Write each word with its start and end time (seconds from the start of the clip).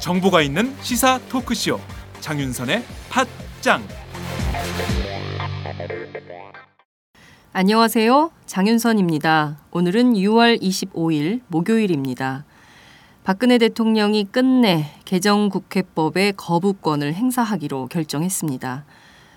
정보가 0.00 0.40
있는 0.40 0.74
시사 0.80 1.18
토크쇼 1.28 1.78
장윤선의 2.20 2.82
팟짱 3.10 3.82
안녕하세요. 7.52 8.30
장윤선입니다. 8.46 9.58
오늘은 9.72 10.14
6월 10.14 10.62
25일 10.62 11.42
목요일입니다. 11.48 12.46
박근혜 13.28 13.58
대통령이 13.58 14.24
끝내 14.24 14.86
개정국회법의 15.04 16.32
거부권을 16.38 17.12
행사하기로 17.12 17.88
결정했습니다. 17.88 18.86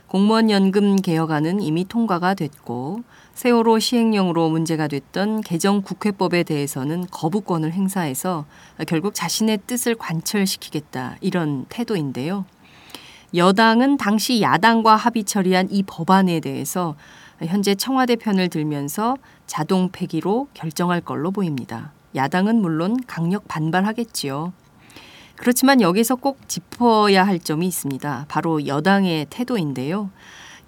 공무원 0.07 0.49
연금 0.49 0.95
개혁안은 0.95 1.59
이미 1.59 1.85
통과가 1.85 2.35
됐고 2.35 3.03
세월호 3.33 3.79
시행령으로 3.79 4.47
문제가 4.47 4.87
됐던 4.87 5.41
개정 5.41 5.81
국회법에 5.81 6.43
대해서는 6.43 7.07
거부권을 7.11 7.73
행사해서 7.73 8.45
결국 8.87 9.13
자신의 9.13 9.59
뜻을 9.67 9.95
관철시키겠다 9.95 11.17
이런 11.19 11.65
태도인데요. 11.67 12.45
여당은 13.35 13.97
당시 13.97 14.41
야당과 14.41 14.95
합의 14.95 15.25
처리한 15.25 15.67
이 15.69 15.83
법안에 15.83 16.39
대해서 16.39 16.95
현재 17.41 17.75
청와대 17.75 18.15
편을 18.15 18.47
들면서 18.47 19.17
자동 19.47 19.89
폐기로 19.91 20.47
결정할 20.53 21.01
걸로 21.01 21.31
보입니다. 21.31 21.91
야당은 22.15 22.61
물론 22.61 22.97
강력 23.07 23.47
반발하겠지요. 23.47 24.53
그렇지만 25.35 25.81
여기서 25.81 26.15
꼭 26.15 26.47
짚어야 26.47 27.25
할 27.25 27.39
점이 27.39 27.65
있습니다. 27.67 28.25
바로 28.27 28.67
여당의 28.67 29.27
태도인데요. 29.29 30.11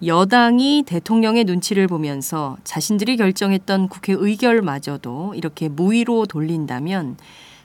여당이 0.04 0.82
대통령의 0.86 1.44
눈치를 1.44 1.86
보면서 1.86 2.56
자신들이 2.64 3.16
결정했던 3.16 3.88
국회 3.88 4.12
의결마저도 4.12 5.34
이렇게 5.36 5.68
무위로 5.68 6.26
돌린다면 6.26 7.16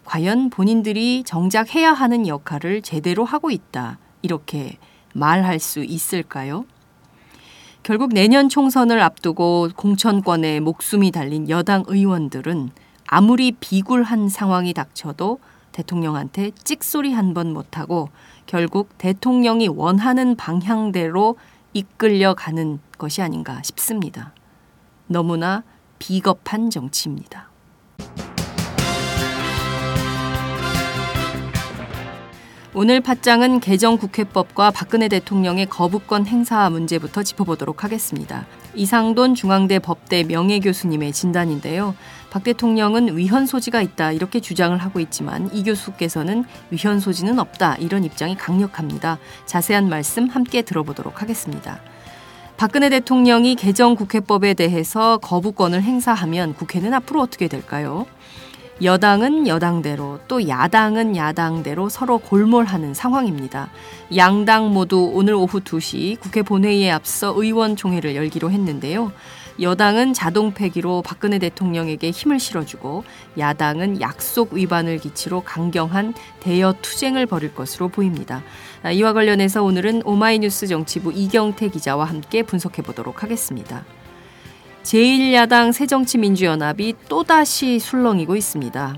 과연 0.06 0.50
본인들이 0.50 1.24
정작 1.26 1.76
해야 1.76 1.92
하는 1.92 2.28
역할을 2.28 2.82
제대로 2.82 3.26
하고 3.26 3.52
있다. 3.52 3.98
이렇게 4.22 4.78
말할 5.14 5.60
수 5.60 5.84
있을까요? 5.84 6.66
결국 7.84 8.14
내년 8.14 8.50
총선을 8.50 9.00
앞두고 9.02 9.70
공천권에 9.76 10.60
목숨이 10.60 11.12
달린 11.12 11.50
여당 11.50 11.84
의원들은 11.88 12.72
아무리 13.12 13.52
비굴한 13.52 14.30
상황이 14.30 14.72
닥쳐도 14.74 15.40
대통령한테 15.72 16.52
찍소리 16.64 17.12
한 17.14 17.34
번 17.34 17.54
못하고 17.54 18.10
결국 18.46 18.98
대통령이 19.00 19.68
원하는 19.68 20.36
방향대로 20.36 21.38
이끌려 21.74 22.36
가는 22.36 22.80
것이 23.00 23.22
아닌가 23.24 23.62
싶습니다. 23.64 24.34
너무나 25.08 25.64
비겁한 25.98 26.70
정치입니다. 26.70 27.50
오늘 32.76 33.02
팟장은 33.02 33.60
개정국회법과 33.60 34.70
박근혜 34.72 35.08
대통령의 35.08 35.66
거부권 35.66 36.28
행사 36.28 36.70
문제부터 36.70 37.24
짚어보도록 37.24 37.84
하겠습니다. 37.84 38.46
이상돈 38.76 39.34
중앙대 39.34 39.80
법대 39.80 40.24
명예교수님의 40.24 41.12
진단인데요. 41.12 41.96
박 42.30 42.44
대통령은 42.44 43.18
위헌 43.18 43.46
소지가 43.46 43.82
있다 43.82 44.12
이렇게 44.12 44.40
주장을 44.40 44.78
하고 44.78 45.00
있지만 45.00 45.50
이 45.54 45.64
교수께서는 45.64 46.46
위헌 46.70 47.00
소지는 47.00 47.40
없다 47.40 47.76
이런 47.76 48.04
입장이 48.04 48.36
강력합니다. 48.38 49.18
자세한 49.46 49.90
말씀 49.90 50.28
함께 50.28 50.62
들어보도록 50.62 51.22
하겠습니다. 51.22 51.80
박근혜 52.58 52.90
대통령이 52.90 53.56
개정 53.56 53.96
국회법에 53.96 54.54
대해서 54.54 55.18
거부권을 55.18 55.82
행사하면 55.82 56.54
국회는 56.56 56.94
앞으로 56.94 57.22
어떻게 57.22 57.48
될까요? 57.48 58.06
여당은 58.82 59.48
여당대로 59.48 60.20
또 60.28 60.48
야당은 60.48 61.16
야당대로 61.16 61.90
서로 61.90 62.18
골몰하는 62.18 62.94
상황입니다. 62.94 63.70
양당 64.16 64.74
모두 64.74 65.12
오늘 65.14 65.34
오후 65.34 65.60
2시 65.60 66.20
국회 66.20 66.42
본회의에 66.44 66.92
앞서 66.92 67.34
의원총회를 67.36 68.16
열기로 68.16 68.52
했는데요. 68.52 69.12
여당은 69.62 70.14
자동 70.14 70.54
폐기로 70.54 71.02
박근혜 71.02 71.40
대통령에게 71.40 72.12
힘을 72.12 72.40
실어주고 72.40 73.04
야당은 73.38 74.02
약속 74.02 74.54
위반을 74.54 75.00
기치로 75.00 75.42
강경한 75.42 76.14
대여 76.40 76.76
투쟁을 76.82 77.26
벌일 77.26 77.54
것으로 77.54 77.90
보입니다. 77.90 78.44
이와 78.94 79.14
관련해서 79.14 79.64
오늘은 79.64 80.04
오마이뉴스 80.06 80.68
정치부 80.68 81.12
이경태 81.14 81.70
기자와 81.70 82.06
함께 82.06 82.44
분석해 82.44 82.82
보도록 82.82 83.24
하겠습니다. 83.24 83.84
제1야당 84.84 85.74
새정치민주연합이 85.74 86.96
또다시 87.10 87.80
술렁이고 87.80 88.36
있습니다. 88.36 88.96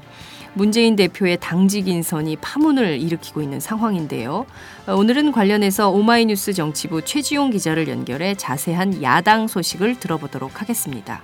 문재인 0.54 0.98
대표의 0.98 1.38
당직 1.40 1.88
인선이 1.88 2.36
파문을 2.38 3.00
일으키고 3.00 3.42
있는 3.42 3.60
상황인데요. 3.60 4.46
오늘은 4.88 5.32
관련해서 5.32 5.90
오마이뉴스 5.90 6.54
정치부 6.54 7.04
최지용 7.04 7.52
기자를 7.52 7.88
연결해 7.88 8.36
자세한 8.36 9.02
야당 9.02 9.48
소식을 9.48 10.00
들어보도록 10.00 10.62
하겠습니다. 10.62 11.22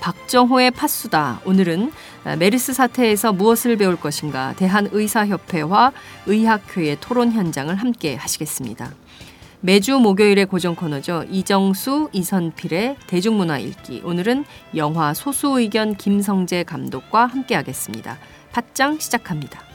박정호의 0.00 0.70
파수다. 0.70 1.42
오늘은 1.44 1.92
메르스 2.38 2.72
사태에서 2.72 3.34
무엇을 3.34 3.76
배울 3.76 3.96
것인가 3.96 4.54
대한의사협회와 4.54 5.92
의학회의 6.24 6.96
토론 7.00 7.32
현장을 7.32 7.74
함께 7.74 8.16
하시겠습니다. 8.16 8.90
매주 9.62 9.98
목요일의 9.98 10.46
고정 10.46 10.74
코너죠. 10.74 11.24
이정수, 11.30 12.08
이선필의 12.12 12.96
대중문화 13.06 13.58
읽기. 13.58 14.00
오늘은 14.04 14.46
영화 14.74 15.12
소수 15.12 15.60
의견 15.60 15.94
김성재 15.94 16.64
감독과 16.64 17.26
함께하겠습니다. 17.26 18.18
팟짱 18.52 18.98
시작합니다. 18.98 19.69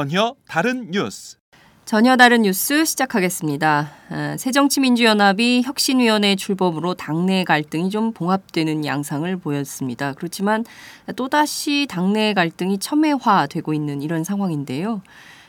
전혀 0.00 0.34
다른 0.48 0.90
뉴스. 0.90 1.36
전혀 1.84 2.16
다른 2.16 2.40
뉴스 2.40 2.86
시작하겠습니다. 2.86 3.90
아, 4.08 4.36
새정치민주연합이 4.38 5.60
혁신위원회 5.62 6.36
출범으로 6.36 6.94
당내 6.94 7.44
갈등이 7.44 7.90
좀 7.90 8.14
봉합되는 8.14 8.86
양상을 8.86 9.36
보였습니다. 9.36 10.14
그렇지만 10.14 10.64
또다시 11.16 11.86
당내 11.90 12.32
갈등이 12.32 12.78
첨예화되고 12.78 13.74
있는 13.74 14.00
이런 14.00 14.24
상황인데요. 14.24 15.02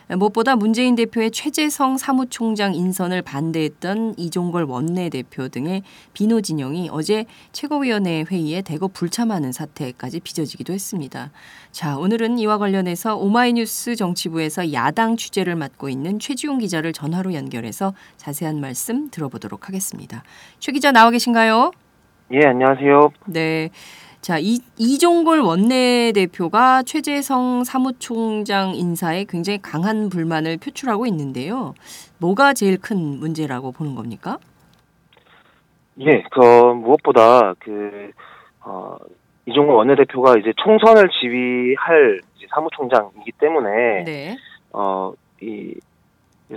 무엇보다 0.08 0.56
문재인 0.56 0.94
대표의 0.94 1.30
최재성 1.30 1.96
사무총장 1.96 2.74
인선을 2.74 3.22
반대했던 3.22 4.14
이종걸 4.16 4.64
원내대표 4.64 5.48
등의 5.48 5.82
비노 6.12 6.40
진영이 6.40 6.90
어제 6.92 7.24
최고위원회 7.52 8.24
회의에 8.30 8.62
대거 8.62 8.88
불참하는 8.88 9.52
사태까지 9.52 10.20
빚어지기도 10.20 10.72
했습니다. 10.72 11.30
자, 11.70 11.96
오늘은 11.96 12.38
이와 12.38 12.58
관련해서 12.58 13.16
오마이뉴스 13.16 13.96
정치부에서 13.96 14.72
야당 14.72 15.16
취재를 15.16 15.56
맡고 15.56 15.88
있는 15.88 16.18
최지용 16.18 16.58
기자를 16.58 16.92
전화로 16.92 17.34
연결해서 17.34 17.94
자세한 18.16 18.60
말씀 18.60 19.10
들어보도록 19.10 19.68
하겠습니다. 19.68 20.22
최 20.58 20.72
기자 20.72 20.92
나와 20.92 21.10
계신가요? 21.10 21.70
예, 22.32 22.46
안녕하세요. 22.46 23.12
네. 23.26 23.70
자, 24.22 24.38
이, 24.38 24.60
이종걸 24.78 25.40
원내대표가 25.40 26.84
최재성 26.84 27.64
사무총장 27.64 28.74
인사에 28.74 29.24
굉장히 29.28 29.60
강한 29.60 30.08
불만을 30.08 30.58
표출하고 30.58 31.06
있는데요. 31.06 31.74
뭐가 32.18 32.54
제일 32.54 32.78
큰 32.80 32.96
문제라고 33.18 33.72
보는 33.72 33.94
겁니까? 33.94 34.38
예, 36.00 36.22
그 36.30 36.40
무엇보다 36.40 37.54
그 37.58 38.12
어, 38.60 38.96
이종걸 39.46 39.74
원내대표가 39.74 40.38
이제 40.38 40.52
총선을 40.56 41.10
지휘할 41.20 42.20
이제 42.36 42.46
사무총장이기 42.54 43.32
때문에 43.32 44.04
네. 44.04 44.36
어 44.72 45.12
이 45.42 45.74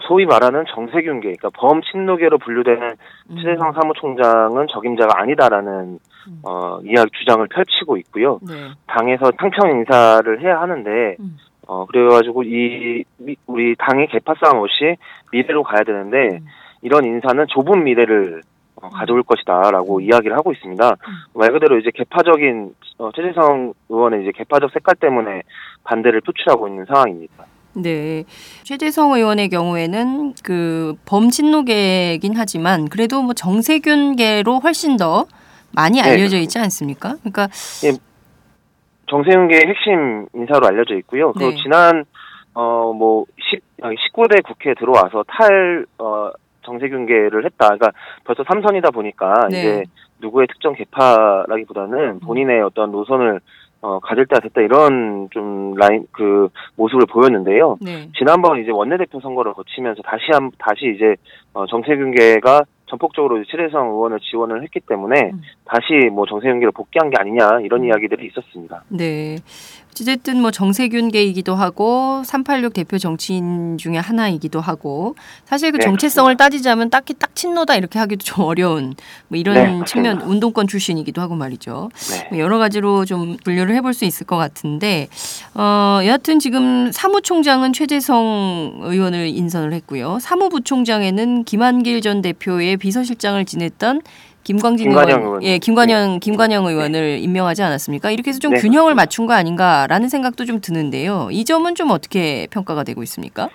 소위 0.02 0.26
말하는 0.26 0.66
정세균계, 0.74 1.34
그러니까 1.38 1.50
범친노계로 1.54 2.38
분류되는 2.40 2.96
음. 3.30 3.36
최재성 3.38 3.74
사무총장은 3.74 4.68
적임자가 4.70 5.20
아니다라는 5.22 6.00
음. 6.28 6.42
어, 6.44 6.80
이야기 6.84 7.10
주장을 7.18 7.46
펼치고 7.48 7.98
있고요. 7.98 8.40
네. 8.48 8.72
당에서 8.88 9.32
탕평 9.32 9.72
인사를 9.72 10.42
해야 10.42 10.60
하는데 10.60 11.16
음. 11.20 11.38
어 11.68 11.86
그래가지고 11.88 12.44
이 12.44 13.04
우리 13.48 13.76
당의 13.80 14.08
개파 14.08 14.36
싸움 14.40 14.60
없이 14.60 14.98
미래로 15.32 15.64
가야 15.64 15.84
되는데 15.84 16.38
음. 16.38 16.46
이런 16.84 17.06
인사는 17.06 17.44
좁은 17.50 17.84
미래를 17.84 18.42
어, 18.76 18.90
가져올 18.90 19.24
것이다라고 19.24 20.02
이야기를 20.02 20.36
하고 20.38 20.52
있습니다. 20.52 20.96
말 21.34 21.52
그대로 21.52 21.80
이제 21.80 21.90
개파적인 21.94 22.76
어, 23.00 23.10
최재성 23.16 23.74
의원의 23.90 24.24
이제 24.24 24.32
개파적 24.36 24.72
색깔 24.72 24.96
때문에 24.96 25.42
반대를 25.84 26.22
표출하고 26.22 26.68
있는 26.68 26.86
상황입니다. 26.86 27.46
네. 27.75 28.24
최재성 28.63 29.12
의원의 29.13 29.50
경우에는 29.50 30.33
그 30.44 30.95
범친노계긴 31.06 32.33
하지만 32.36 32.88
그래도 32.88 33.22
뭐 33.22 33.33
정세균계로 33.33 34.60
훨씬 34.60 34.98
더 34.98 35.25
많이 35.74 36.01
네, 36.01 36.10
알려져 36.10 36.38
있지 36.38 36.57
않습니까? 36.57 37.16
그러니까 37.19 37.50
예, 37.83 37.92
정세균계의 39.07 39.63
핵심 39.68 40.25
인사로 40.33 40.68
알려져 40.68 40.95
있고요. 40.95 41.33
그 41.33 41.44
네. 41.44 41.56
지난 41.62 42.06
어뭐 42.54 43.25
19대 43.80 44.44
국회에 44.44 44.74
들어와서 44.75 45.24
탈 45.27 45.86
어, 46.00 46.31
정세균계를 46.63 47.45
했다. 47.45 47.68
그러니까 47.68 47.92
벌써 48.24 48.44
삼선이다 48.48 48.92
보니까 48.92 49.48
네. 49.51 49.60
이제 49.60 49.83
누구의 50.22 50.48
특정 50.48 50.74
개파라기보다는 50.74 52.22
본인의 52.22 52.62
어떤 52.62 52.92
노선을 52.92 53.42
어, 53.86 54.00
가질 54.00 54.26
때가 54.26 54.40
됐다 54.40 54.62
이런 54.62 55.30
좀 55.30 55.76
라인 55.76 56.08
그 56.12 56.50
모습을 56.76 57.06
보였는데요. 57.06 57.78
네. 57.82 58.10
지난번 58.18 58.60
이제 58.60 58.72
원내대표 58.72 59.20
선거를 59.20 59.54
거치면서 59.54 60.02
다시 60.02 60.24
한 60.32 60.50
다시 60.58 60.92
이제 60.96 61.16
어, 61.54 61.68
정세균계가 61.68 62.64
전폭적으로 62.88 63.44
최대성 63.46 63.90
의원을 63.90 64.20
지원을 64.22 64.64
했기 64.64 64.80
때문에 64.80 65.30
음. 65.34 65.42
다시 65.66 66.10
뭐 66.12 66.26
정세균계를 66.26 66.72
복귀한 66.72 67.12
게 67.12 67.18
아니냐 67.20 67.60
이런 67.62 67.82
음. 67.82 67.86
이야기들이 67.86 68.26
있었습니다. 68.28 68.84
네. 68.90 69.36
어쨌든 70.02 70.42
뭐 70.42 70.52
정세균계이기도 70.52 71.56
하고 71.56 72.22
386 72.26 72.74
대표 72.74 72.98
정치인 72.98 73.78
중에 73.78 73.98
하나이기도 73.98 74.60
하고 74.60 75.16
사실 75.46 75.72
그 75.72 75.78
네, 75.78 75.86
정체성을 75.86 76.36
그렇습니다. 76.36 76.44
따지자면 76.44 76.90
딱히 76.90 77.14
딱 77.14 77.34
친노다 77.34 77.76
이렇게 77.76 77.98
하기도 77.98 78.24
좀 78.24 78.44
어려운 78.44 78.94
뭐 79.30 79.40
이런 79.40 79.56
네, 79.56 79.86
측면 79.86 80.22
운동권 80.22 80.68
출신이기도 80.68 81.22
하고 81.22 81.36
말이죠. 81.36 81.90
네. 82.12 82.28
뭐 82.32 82.40
여러 82.40 82.58
가지로 82.58 83.06
좀 83.06 83.38
분류를 83.44 83.74
해볼 83.76 83.94
수 83.94 84.04
있을 84.04 84.28
것 84.28 84.36
같은데 84.36 85.08
어 85.54 86.02
여하튼 86.04 86.40
지금 86.40 86.92
사무총장은 86.92 87.72
최재성 87.72 88.80
의원을 88.84 89.28
인선을 89.30 89.72
했고요. 89.74 90.20
사무부총장에는 90.20 91.46
김한길 91.46 92.02
전 92.02 92.22
대표의 92.22 92.78
비서실장을 92.78 93.44
지냈던 93.46 94.02
김광진 94.46 94.92
의원, 94.92 95.10
의원, 95.10 95.44
예, 95.44 95.58
김관영 95.58 96.14
네. 96.14 96.20
김관영 96.20 96.66
의원을 96.66 97.02
네. 97.02 97.18
임명하지 97.18 97.64
않았습니까? 97.64 98.12
이렇게 98.12 98.30
해서 98.30 98.40
좀 98.40 98.54
네. 98.54 98.62
균형을 98.62 98.96
맞춘 98.96 99.26
거 99.26 99.34
아닌가라는 99.34 100.08
생각도 100.08 100.46
좀 100.46 100.62
드는데요. 100.62 101.28
이 101.32 101.44
점은 101.44 101.76
좀 101.76 101.92
어떻게 101.92 102.48
평가가 102.52 102.84
되고 102.84 103.04
있습니까? 103.04 103.50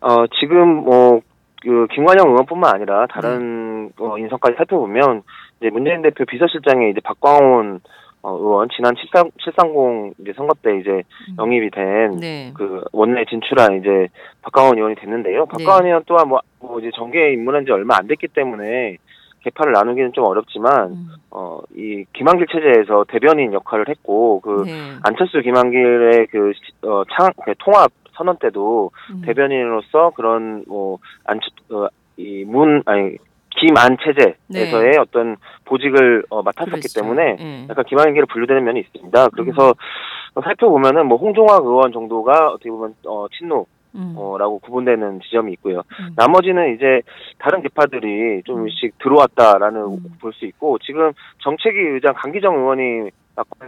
어, 0.00 0.26
지금 0.38 0.84
뭐 0.84 1.20
그 1.66 1.88
김관영 1.92 2.28
의원뿐만 2.28 2.74
아니라 2.74 3.06
다른 3.10 3.88
네. 3.88 3.92
어, 3.98 4.16
인선까지 4.16 4.56
살펴보면 4.56 5.22
이제 5.60 5.68
문재인 5.70 6.00
대표 6.00 6.24
비서실장에 6.24 6.90
이제 6.90 7.00
박광원 7.00 7.80
어, 8.22 8.30
의원 8.36 8.68
지난 8.74 8.94
730, 8.94 9.32
730 9.44 10.14
이제 10.20 10.32
선거 10.36 10.54
때 10.62 10.78
이제 10.78 10.90
음. 10.90 11.36
영입이 11.38 11.70
된그 11.70 12.20
네. 12.20 12.52
원내 12.92 13.24
진출한 13.24 13.80
이제 13.80 14.06
박광원 14.42 14.76
의원이 14.76 14.94
됐는데요. 14.94 15.46
박광원 15.46 15.82
네. 15.82 15.88
의원 15.88 16.02
또한 16.06 16.28
뭐, 16.28 16.40
뭐 16.60 16.78
이제 16.78 16.90
정계에 16.94 17.32
입문한 17.32 17.64
지 17.64 17.72
얼마 17.72 17.96
안 17.96 18.06
됐기 18.06 18.28
때문에 18.28 18.96
개파를 19.46 19.72
나누기는 19.72 20.12
좀 20.12 20.24
어렵지만 20.24 20.90
음. 20.90 21.08
어이 21.30 22.04
김한길 22.12 22.48
체제에서 22.48 23.04
대변인 23.08 23.52
역할을 23.52 23.88
했고 23.88 24.40
그 24.40 24.64
네. 24.66 24.72
안철수 25.04 25.40
김한길의 25.40 26.26
그어창 26.26 27.30
그 27.44 27.54
통합 27.58 27.92
선언 28.14 28.36
때도 28.38 28.90
음. 29.12 29.22
대변인으로서 29.24 30.10
그런 30.16 30.64
뭐안이문 30.66 32.78
어, 32.78 32.90
아니 32.90 33.16
김안 33.58 33.96
체제에서의 34.04 34.92
네. 34.92 34.98
어떤 34.98 35.36
보직을 35.64 36.24
어, 36.28 36.42
맡았었기 36.42 36.80
그렇죠. 36.80 37.00
때문에 37.00 37.36
네. 37.36 37.66
약간 37.70 37.84
김한길에 37.84 38.24
분류되는 38.28 38.64
면이 38.64 38.80
있습니다. 38.80 39.28
그래서 39.28 39.68
음. 39.68 40.42
살펴보면은 40.42 41.06
뭐 41.06 41.18
홍종학 41.18 41.64
의원 41.64 41.92
정도가 41.92 42.48
어떻게 42.48 42.70
보면 42.70 42.94
어 43.06 43.26
친노 43.38 43.60
음. 43.60 43.75
어, 44.16 44.36
라고 44.38 44.58
구분되는 44.58 45.20
지점이 45.20 45.52
있고요. 45.54 45.82
음. 46.00 46.12
나머지는 46.16 46.74
이제 46.74 47.02
다른 47.38 47.62
개파들이 47.62 48.42
좀씩 48.44 48.84
음. 48.84 48.98
들어왔다라는 49.02 49.80
음. 49.80 49.98
볼수 50.20 50.44
있고 50.46 50.78
지금 50.78 51.12
정책위 51.42 51.78
의장 51.78 52.14
강기정 52.14 52.56
의원이 52.56 53.10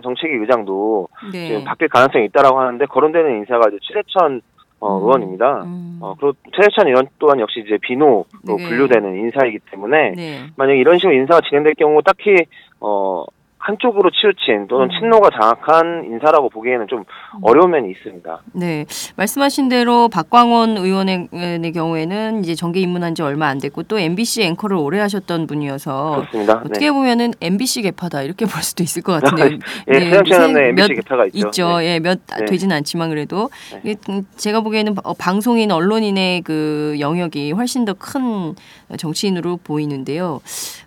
정책위 0.02 0.34
의장도 0.36 1.08
네. 1.32 1.48
지금 1.48 1.64
바뀔 1.64 1.88
가능성이 1.88 2.26
있다라고 2.26 2.58
하는데 2.58 2.84
거론되는 2.86 3.38
인사가 3.38 3.68
이제 3.68 3.78
최대천 3.82 4.40
어, 4.80 4.96
음. 4.96 5.02
의원입니다. 5.02 5.64
음. 5.64 5.98
어, 6.00 6.14
그리고 6.18 6.36
최대천 6.54 6.86
의원 6.86 7.08
또한 7.18 7.40
역시 7.40 7.62
이제 7.64 7.78
비노로 7.80 8.26
네. 8.44 8.68
분류되는 8.68 9.16
인사이기 9.16 9.58
때문에 9.70 10.12
네. 10.12 10.38
만약 10.56 10.74
이런 10.74 10.98
식으로 10.98 11.14
인사가 11.14 11.40
진행될 11.40 11.74
경우 11.74 12.00
딱히 12.02 12.44
어 12.80 13.24
한쪽으로 13.68 14.10
치우친 14.10 14.66
또는 14.68 14.86
음. 14.86 14.90
친노가 14.98 15.28
장악한 15.30 16.04
인사라고 16.06 16.48
보기에는 16.48 16.86
좀 16.88 17.00
음. 17.00 17.04
어려운 17.42 17.70
면이 17.70 17.90
있습니다. 17.90 18.42
네, 18.54 18.86
말씀하신 19.16 19.68
대로 19.68 20.08
박광원 20.08 20.78
의원의 20.78 21.72
경우에는 21.74 22.40
이제 22.40 22.54
정계 22.54 22.80
입문한 22.80 23.14
지 23.14 23.22
얼마 23.22 23.48
안 23.48 23.58
됐고 23.58 23.82
또 23.82 23.98
MBC 23.98 24.42
앵커를 24.44 24.76
오래 24.76 24.98
하셨던 25.00 25.46
분이어서 25.46 26.16
그렇습니다. 26.16 26.62
어떻게 26.64 26.86
네. 26.86 26.90
보면은 26.90 27.32
MBC 27.40 27.82
개파다 27.82 28.22
이렇게 28.22 28.46
볼 28.48 28.62
수도 28.62 28.82
있을 28.82 29.02
것 29.02 29.20
같은데요. 29.20 29.58
예, 29.88 29.98
네, 29.98 30.10
네, 30.10 30.68
MBC 30.70 30.94
개파가 30.94 31.26
있죠. 31.26 31.48
있죠. 31.48 31.78
네. 31.78 31.94
예, 31.94 32.00
몇 32.00 32.20
네. 32.38 32.46
되지는 32.46 32.74
않지만 32.76 33.10
그래도 33.10 33.50
네. 33.82 33.96
음, 34.08 34.24
제가 34.36 34.62
보기에는 34.62 34.94
어, 35.04 35.12
방송인 35.14 35.70
언론인의 35.70 36.40
그 36.42 36.96
영역이 36.98 37.52
훨씬 37.52 37.84
더 37.84 37.94
큰 37.98 38.54
정치인으로 38.96 39.58
보이는데요. 39.62 40.40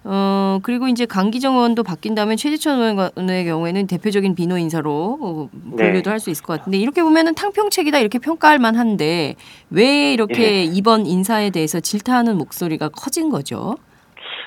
어 0.03 0.59
그리고 0.63 0.87
이제 0.87 1.05
강기정 1.05 1.55
의원도 1.55 1.83
바뀐다면 1.83 2.37
최지천 2.37 2.70
최재천 2.71 2.79
의원의 2.79 3.45
경우에는 3.45 3.87
대표적인 3.87 4.35
비노 4.35 4.57
인사로 4.57 5.17
어, 5.21 5.49
분류도 5.75 6.03
네. 6.03 6.09
할수 6.09 6.29
있을 6.29 6.45
것 6.45 6.57
같은데 6.57 6.77
이렇게 6.77 7.03
보면은 7.03 7.35
탕평책이다 7.35 7.99
이렇게 7.99 8.19
평가할 8.19 8.59
만한데 8.59 9.35
왜 9.69 10.13
이렇게 10.13 10.33
네. 10.33 10.63
이번 10.63 11.05
인사에 11.05 11.49
대해서 11.49 11.79
질타하는 11.79 12.37
목소리가 12.37 12.89
커진 12.89 13.29
거죠? 13.29 13.75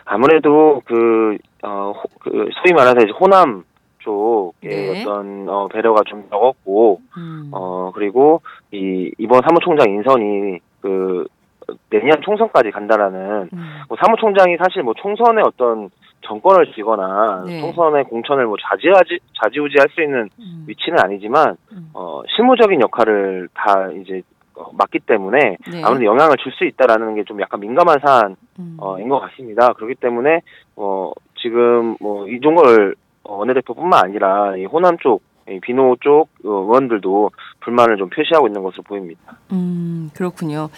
아무래도 0.06 0.82
그, 0.86 1.38
어, 1.62 1.94
그 2.20 2.30
소위 2.30 2.74
말해서 2.74 2.96
이제 3.04 3.12
호남 3.18 3.64
쪽의 3.98 4.70
네. 4.70 5.02
어떤 5.02 5.48
어, 5.48 5.68
배려가 5.68 6.02
좀 6.06 6.24
적었고, 6.28 7.00
음. 7.16 7.50
어 7.52 7.90
그리고 7.94 8.42
이 8.70 9.10
이번 9.16 9.40
사무총장 9.42 9.88
인선이 9.90 10.58
그 10.82 11.26
내년 11.88 12.20
총선까지 12.22 12.70
간다라는 12.70 13.48
음. 13.50 13.82
뭐 13.88 13.96
사무총장이 13.98 14.58
사실 14.58 14.82
뭐 14.82 14.92
총선의 14.94 15.42
어떤 15.46 15.88
정권을 16.24 16.72
쥐거나 16.72 17.44
네. 17.46 17.60
총선의 17.60 18.04
공천을 18.04 18.46
뭐 18.46 18.56
자지하지 18.60 19.18
자지우지할 19.42 19.88
수 19.90 20.02
있는 20.02 20.28
음. 20.38 20.64
위치는 20.66 20.98
아니지만 20.98 21.56
음. 21.72 21.90
어 21.94 22.22
실무적인 22.34 22.80
역할을 22.80 23.48
다 23.54 23.90
이제 24.00 24.22
어, 24.56 24.70
맞기 24.72 25.00
때문에 25.00 25.38
네. 25.70 25.82
아무래도 25.84 26.04
영향을 26.04 26.36
줄 26.38 26.52
수 26.52 26.64
있다라는 26.64 27.14
게 27.16 27.24
좀 27.24 27.40
약간 27.40 27.60
민감한 27.60 27.98
사안인 28.04 28.36
음. 28.58 28.76
어, 28.78 28.96
것 28.96 29.20
같습니다. 29.20 29.72
그렇기 29.72 29.94
때문에 29.96 30.40
어 30.76 31.12
지금 31.40 31.96
뭐 32.00 32.26
이종걸 32.28 32.94
원내대표뿐만 33.24 34.04
아니라 34.04 34.56
이 34.56 34.64
호남 34.66 34.96
쪽 34.98 35.22
비노 35.62 35.96
쪽 36.00 36.28
의원들도 36.42 37.30
불만을 37.60 37.96
좀 37.96 38.08
표시하고 38.08 38.46
있는 38.46 38.62
것으로 38.62 38.82
보입니다. 38.82 39.20
음, 39.52 40.10
그렇군요. 40.14 40.68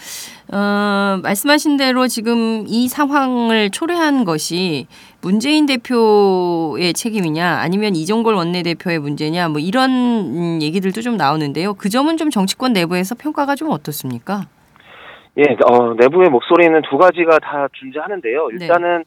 어, 0.51 1.19
말씀하신 1.23 1.77
대로 1.77 2.07
지금 2.07 2.65
이 2.67 2.87
상황을 2.87 3.69
초래한 3.69 4.25
것이 4.25 4.87
문재인 5.21 5.65
대표의 5.65 6.93
책임이냐 6.93 7.59
아니면 7.59 7.95
이종걸 7.95 8.35
원내대표의 8.35 8.99
문제냐 8.99 9.49
뭐 9.49 9.59
이런 9.59 9.89
음, 9.91 10.59
얘기들도 10.61 11.01
좀 11.01 11.17
나오는데요. 11.17 11.73
그 11.73 11.89
점은 11.89 12.17
좀 12.17 12.29
정치권 12.29 12.73
내부에서 12.73 13.15
평가가 13.15 13.55
좀 13.55 13.69
어떻습니까? 13.71 14.41
예, 15.37 15.43
어, 15.69 15.93
내부의 15.93 16.29
목소리는 16.29 16.81
두 16.89 16.97
가지가 16.97 17.39
다 17.39 17.67
존재하는데요. 17.73 18.47
네. 18.47 18.57
일단은 18.59 18.99
네. 18.99 19.03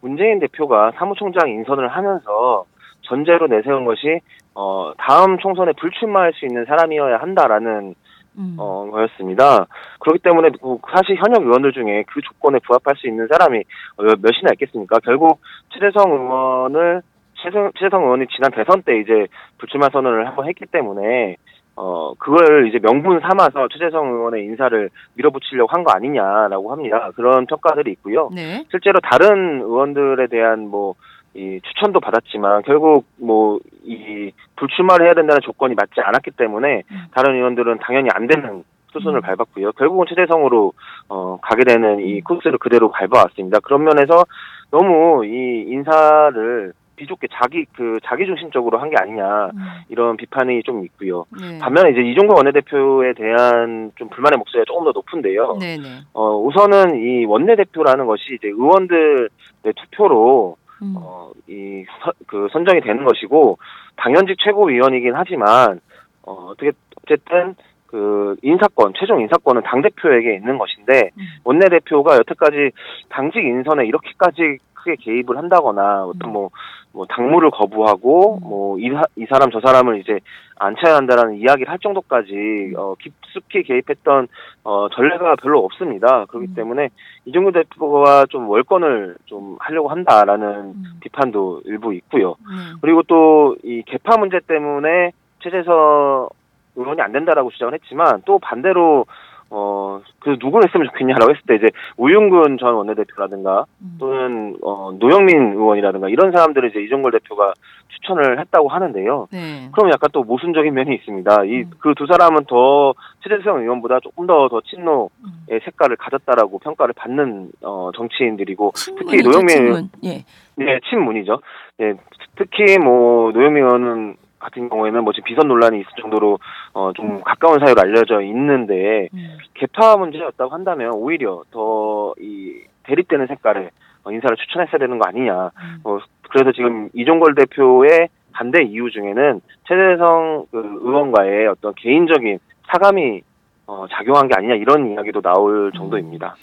문재인 0.00 0.38
대표가 0.40 0.92
사무총장 0.96 1.48
인선을 1.48 1.88
하면서 1.88 2.64
전제로 3.02 3.46
내세운 3.46 3.84
것이 3.84 4.20
어 4.54 4.92
다음 4.98 5.38
총선에 5.38 5.72
불출마할 5.78 6.32
수 6.34 6.46
있는 6.46 6.64
사람이어야 6.64 7.18
한다라는 7.18 7.94
음. 8.38 8.56
어 8.58 8.88
거였습니다. 8.90 9.66
그렇기 10.00 10.20
때문에 10.20 10.50
뭐 10.60 10.78
사실 10.94 11.16
현역 11.16 11.42
의원들 11.42 11.72
중에 11.72 12.04
그 12.08 12.20
조건에 12.22 12.58
부합할 12.66 12.96
수 12.96 13.06
있는 13.06 13.26
사람이 13.28 13.58
어, 13.98 14.02
몇이나 14.02 14.52
있겠습니까? 14.54 14.98
결국 15.00 15.40
최재성 15.70 16.10
의원을 16.10 17.02
최재성, 17.42 17.72
최재성 17.78 18.04
의원이 18.04 18.26
지난 18.34 18.50
대선 18.52 18.82
때 18.82 18.98
이제 19.00 19.26
불출마 19.58 19.88
선언을 19.92 20.26
한번 20.26 20.46
했기 20.48 20.64
때문에 20.66 21.36
어 21.74 22.12
그걸 22.18 22.68
이제 22.68 22.78
명분 22.78 23.20
삼아서 23.20 23.68
최재성 23.68 24.06
의원의 24.12 24.44
인사를 24.44 24.90
밀어붙이려고 25.14 25.70
한 25.72 25.84
거 25.84 25.92
아니냐라고 25.92 26.70
합니다. 26.72 27.10
그런 27.16 27.46
평가들이 27.46 27.90
있고요. 27.92 28.30
네. 28.34 28.64
실제로 28.70 29.00
다른 29.00 29.60
의원들에 29.62 30.26
대한 30.28 30.68
뭐 30.68 30.94
이 31.34 31.60
추천도 31.62 32.00
받았지만 32.00 32.62
결국 32.62 33.06
뭐 33.18 33.58
이 33.84 34.32
불출마를 34.56 35.06
해야 35.06 35.14
된다는 35.14 35.40
조건이 35.42 35.74
맞지 35.74 36.00
않았기 36.00 36.32
때문에 36.32 36.82
음. 36.90 36.96
다른 37.14 37.34
의원들은 37.34 37.78
당연히 37.80 38.08
안 38.12 38.26
되는 38.26 38.64
수순을 38.92 39.16
음. 39.16 39.20
밟았고요. 39.22 39.72
결국은 39.72 40.06
최재성으로 40.08 40.72
어, 41.08 41.38
가게 41.42 41.64
되는 41.64 41.98
이 42.00 42.20
코스를 42.20 42.58
그대로 42.58 42.90
밟아왔습니다. 42.90 43.60
그런 43.60 43.84
면에서 43.84 44.24
너무 44.70 45.24
이 45.26 45.64
인사를 45.68 46.72
비좁게 46.94 47.26
자기 47.32 47.64
그 47.74 47.98
자기 48.04 48.26
중심적으로 48.26 48.78
한 48.78 48.90
게 48.90 48.96
아니냐 49.00 49.46
음. 49.46 49.58
이런 49.88 50.16
비판이 50.16 50.62
좀 50.62 50.84
있고요. 50.84 51.24
네. 51.40 51.58
반면에 51.58 51.90
이제 51.90 52.02
이종걸 52.02 52.36
원내대표에 52.36 53.14
대한 53.14 53.90
좀 53.96 54.08
불만의 54.10 54.36
목소리가 54.38 54.64
조금 54.66 54.84
더 54.84 54.92
높은데요. 54.92 55.56
네네. 55.58 55.82
네. 55.82 55.88
어 56.12 56.36
우선은 56.36 57.00
이 57.02 57.24
원내대표라는 57.24 58.06
것이 58.06 58.34
이제 58.34 58.48
의원들의 58.48 59.28
투표로 59.74 60.56
음. 60.82 60.96
어이 60.96 61.84
그 62.26 62.48
선정이 62.52 62.80
되는 62.80 63.04
것이고 63.04 63.58
당연직 63.96 64.36
최고위원이긴 64.40 65.14
하지만 65.14 65.80
어 66.22 66.32
어떻게 66.50 66.72
어쨌든 67.02 67.54
그 67.92 68.36
인사권 68.42 68.94
최종 68.98 69.20
인사권은 69.20 69.62
당 69.62 69.82
대표에게 69.82 70.34
있는 70.34 70.58
것인데 70.58 71.10
음. 71.16 71.22
원내 71.44 71.68
대표가 71.68 72.16
여태까지 72.16 72.70
당직 73.10 73.44
인선에 73.44 73.86
이렇게까지 73.86 74.58
크게 74.72 74.96
개입을 74.96 75.36
한다거나 75.36 76.06
어떤 76.06 76.30
음. 76.30 76.32
뭐, 76.32 76.50
뭐 76.92 77.06
당무를 77.06 77.50
거부하고 77.50 78.38
음. 78.38 78.48
뭐이 78.48 78.90
이 79.16 79.26
사람 79.26 79.50
저 79.50 79.60
사람을 79.60 80.00
이제 80.00 80.18
안 80.58 80.74
쳐야 80.82 80.96
한다라는 80.96 81.36
이야기를 81.36 81.70
할 81.70 81.78
정도까지 81.78 82.32
음. 82.32 82.74
어, 82.76 82.94
깊숙이 82.98 83.62
개입했던 83.62 84.28
어, 84.64 84.88
전례가 84.88 85.36
별로 85.36 85.62
없습니다. 85.64 86.24
그렇기 86.26 86.54
때문에 86.54 86.88
이정규 87.26 87.52
대표가 87.52 88.26
좀 88.26 88.48
월권을 88.48 89.16
좀 89.26 89.56
하려고 89.60 89.88
한다라는 89.90 90.74
비판도 91.00 91.62
일부 91.66 91.94
있고요. 91.94 92.36
그리고 92.80 93.02
또 93.02 93.54
이 93.62 93.82
개파 93.86 94.16
문제 94.16 94.40
때문에 94.40 95.12
최재서 95.40 96.28
의원이 96.76 97.00
안 97.00 97.12
된다라고 97.12 97.50
주장을 97.50 97.72
했지만 97.74 98.22
또 98.24 98.38
반대로 98.38 99.06
어, 99.54 100.00
그 100.20 100.38
누구를 100.40 100.66
했으면 100.66 100.86
좋겠냐라고 100.88 101.30
했을 101.30 101.42
때 101.46 101.56
이제 101.56 101.68
우윤근 101.98 102.56
전 102.56 102.72
원내대표라든가 102.72 103.66
음. 103.82 103.96
또는 104.00 104.56
어, 104.62 104.92
노영민 104.98 105.52
의원이라든가 105.52 106.08
이런 106.08 106.32
사람들을 106.32 106.70
이제 106.70 106.80
이종걸 106.80 107.12
대표가 107.12 107.52
추천을 107.88 108.40
했다고 108.40 108.68
하는데요. 108.68 109.28
네. 109.30 109.68
그럼 109.72 109.90
약간 109.90 110.08
또 110.14 110.24
모순적인 110.24 110.72
면이 110.72 110.94
있습니다. 110.94 111.44
이 111.44 111.64
그두 111.80 112.04
음. 112.04 112.06
사람은 112.06 112.44
더 112.48 112.94
최재성 113.22 113.60
의원보다 113.60 114.00
조금 114.00 114.26
더더 114.26 114.62
친노의 114.62 115.08
음. 115.22 115.60
색깔을 115.62 115.96
가졌다라고 115.96 116.58
평가를 116.58 116.94
받는 116.94 117.50
어, 117.60 117.90
정치인들이고 117.94 118.72
특히 118.74 119.22
노영민 119.22 119.66
의원 119.66 119.90
예. 120.04 120.24
네, 120.56 120.80
친문이죠. 120.88 121.40
예, 121.80 121.94
특히 122.36 122.78
뭐 122.78 123.32
노영민 123.32 123.64
의원은 123.64 124.16
같은 124.42 124.68
경우에는 124.68 125.04
뭐 125.04 125.12
지금 125.12 125.24
비선 125.24 125.48
논란이 125.48 125.80
있을 125.80 125.90
정도로 126.00 126.38
어좀 126.72 127.22
가까운 127.22 127.58
사이로 127.60 127.80
알려져 127.80 128.20
있는데 128.22 129.08
음. 129.14 129.38
개파 129.54 129.96
문제였다고 129.96 130.50
한다면 130.52 130.92
오히려 130.94 131.42
더 131.50 132.14
이 132.20 132.64
대립되는 132.84 133.26
색깔의 133.26 133.70
어, 134.04 134.10
인사를 134.10 134.36
추천했어야 134.36 134.78
되는 134.78 134.98
거 134.98 135.08
아니냐. 135.08 135.50
음. 135.56 135.80
어 135.84 135.98
그래서 136.30 136.52
지금 136.52 136.88
이종걸 136.94 137.34
대표의 137.34 138.08
반대 138.32 138.62
이유 138.64 138.90
중에는 138.90 139.40
최재성 139.68 140.46
그 140.50 140.78
의원과의 140.82 141.46
어떤 141.48 141.74
개인적인 141.74 142.38
사감이 142.70 143.22
어, 143.66 143.86
작용한 143.90 144.28
게 144.28 144.34
아니냐 144.34 144.54
이런 144.54 144.92
이야기도 144.92 145.20
나올 145.20 145.66
음. 145.66 145.72
정도입니다. 145.76 146.36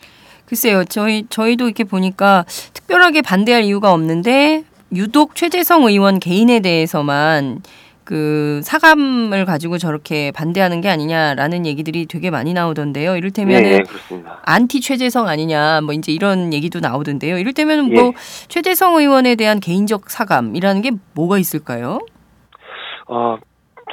글쎄요, 0.46 0.84
저희 0.86 1.28
저희도 1.28 1.66
이렇게 1.66 1.84
보니까 1.84 2.44
특별하게 2.74 3.22
반대할 3.22 3.64
이유가 3.64 3.94
없는데 3.94 4.64
유독 4.96 5.36
최재성 5.36 5.84
의원 5.84 6.20
개인에 6.20 6.62
대해서만 6.62 7.62
그 8.10 8.60
사감을 8.64 9.46
가지고 9.46 9.78
저렇게 9.78 10.32
반대하는 10.32 10.82
게 10.82 10.90
아니냐라는 10.90 11.68
얘기들이 11.68 12.08
되게 12.08 12.32
많이 12.32 12.56
나오던데요. 12.56 13.16
이를테면은 13.16 13.70
네, 13.70 14.24
안티 14.48 14.82
최재성 14.82 15.28
아니냐 15.28 15.82
뭐 15.82 15.94
이제 15.94 16.12
이런 16.12 16.52
얘기도 16.52 16.80
나오던데요. 16.80 17.38
이를테면 17.38 17.94
뭐 17.94 18.06
예. 18.06 18.14
최재성 18.48 18.96
의원에 18.96 19.36
대한 19.36 19.60
개인적 19.60 20.10
사감이라는 20.10 20.82
게 20.82 20.92
뭐가 21.14 21.38
있을까요? 21.38 22.00
어 23.08 23.38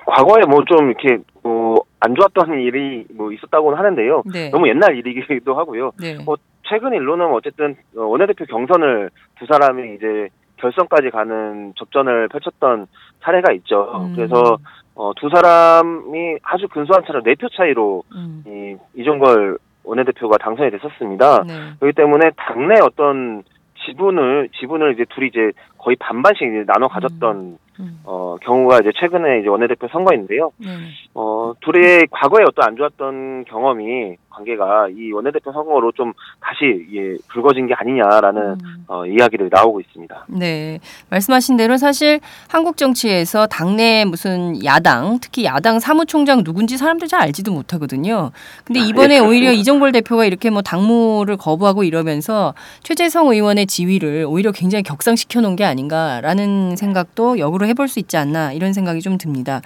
과거에 0.07 0.47
뭐 0.47 0.65
좀 0.65 0.87
이렇게 0.89 1.19
뭐 1.43 1.77
안 2.01 2.15
좋았던 2.15 2.61
일이 2.61 3.05
뭐 3.15 3.33
있었다고는 3.33 3.79
하는데요. 3.79 4.23
네. 4.33 4.51
너무 4.51 4.69
옛날 4.69 4.97
일이기도 4.97 5.59
하고요. 5.59 5.93
네. 6.01 6.17
뭐 6.25 6.37
최근 6.63 6.93
일로는 6.95 7.27
어쨌든 7.33 7.77
원내대표 7.95 8.45
경선을 8.47 9.11
두 9.39 9.47
사람이 9.47 9.97
이제 9.97 10.29
결선까지 10.59 11.11
가는 11.11 11.73
접전을 11.77 12.29
펼쳤던 12.29 12.87
사례가 13.27 13.53
있죠. 13.55 13.91
음. 13.97 14.15
그래서 14.15 14.57
어, 14.95 15.13
두 15.17 15.29
사람이 15.29 16.37
아주 16.43 16.69
근소한 16.69 17.03
차로 17.07 17.23
네 17.23 17.35
표 17.35 17.49
차이로 17.49 18.05
음. 18.15 18.45
이 18.47 18.77
이종걸 19.01 19.59
원내대표가 19.85 20.39
당선이 20.39 20.71
됐었습니다. 20.71 21.43
네. 21.47 21.55
그렇기 21.81 21.95
때문에 21.97 22.31
당내 22.37 22.77
어떤 22.83 23.43
지분을 23.85 24.49
지분을 24.59 24.95
이제 24.95 25.05
둘이 25.11 25.29
이제 25.29 25.53
거의 25.87 25.95
반반씩 26.01 26.67
나눠 26.67 26.89
가졌던 26.89 27.37
음. 27.37 27.59
음. 27.79 28.01
어 28.05 28.37
경우가 28.43 28.81
이제 28.81 28.91
최근에 28.99 29.41
이제 29.41 29.49
원내대표 29.49 29.87
선거인데요. 29.87 30.51
음. 30.63 30.89
어 31.15 31.53
둘의 31.61 32.09
과거에 32.11 32.43
어떤 32.43 32.67
안 32.67 32.77
좋았던 32.77 33.45
경험이 33.45 34.17
관계가 34.31 34.89
이 34.89 35.13
원내대표 35.13 35.53
선거로 35.53 35.93
좀 35.93 36.13
다시 36.41 36.87
예, 36.93 37.17
불거진 37.29 37.69
게 37.69 37.75
아니냐라는 37.75 38.43
음. 38.43 38.85
어, 38.87 39.07
이야기를 39.07 39.49
나오고 39.51 39.81
있습니다. 39.81 40.27
네, 40.29 40.79
말씀하신 41.09 41.57
대로 41.57 41.79
사실 41.79 42.21
한국 42.49 42.77
정치에서 42.77 43.47
당내 43.47 44.05
무슨 44.05 44.63
야당, 44.63 45.19
특히 45.23 45.47
야당 45.47 45.81
사무총장 45.81 46.45
누군지 46.45 46.77
사람들 46.77 47.09
잘 47.09 47.23
알지도 47.23 47.51
못하거든요. 47.51 48.31
근데 48.65 48.81
아, 48.81 48.85
이번에 48.85 49.19
아, 49.19 49.23
네, 49.23 49.27
오히려 49.27 49.53
이정골 49.53 49.93
대표가 49.93 50.27
이렇게 50.27 50.51
뭐 50.51 50.61
당무를 50.61 51.39
거부하고 51.39 51.85
이러면서 51.85 52.53
최재성 52.83 53.29
의원의 53.29 53.67
지위를 53.67 54.27
오히려 54.29 54.53
굉장히 54.53 54.83
격상시켜 54.83 55.41
놓은 55.41 55.57
게 55.57 55.65
아 55.65 55.73
닌가라는 55.77 56.77
생각도 56.77 57.39
역으로 57.39 57.67
해볼 57.67 57.89
수 57.89 57.99
있지 57.99 58.17
않나 58.17 58.53
이런 58.53 58.73
생각이 58.73 59.01
좀 59.01 59.19
듭니다. 59.19 59.63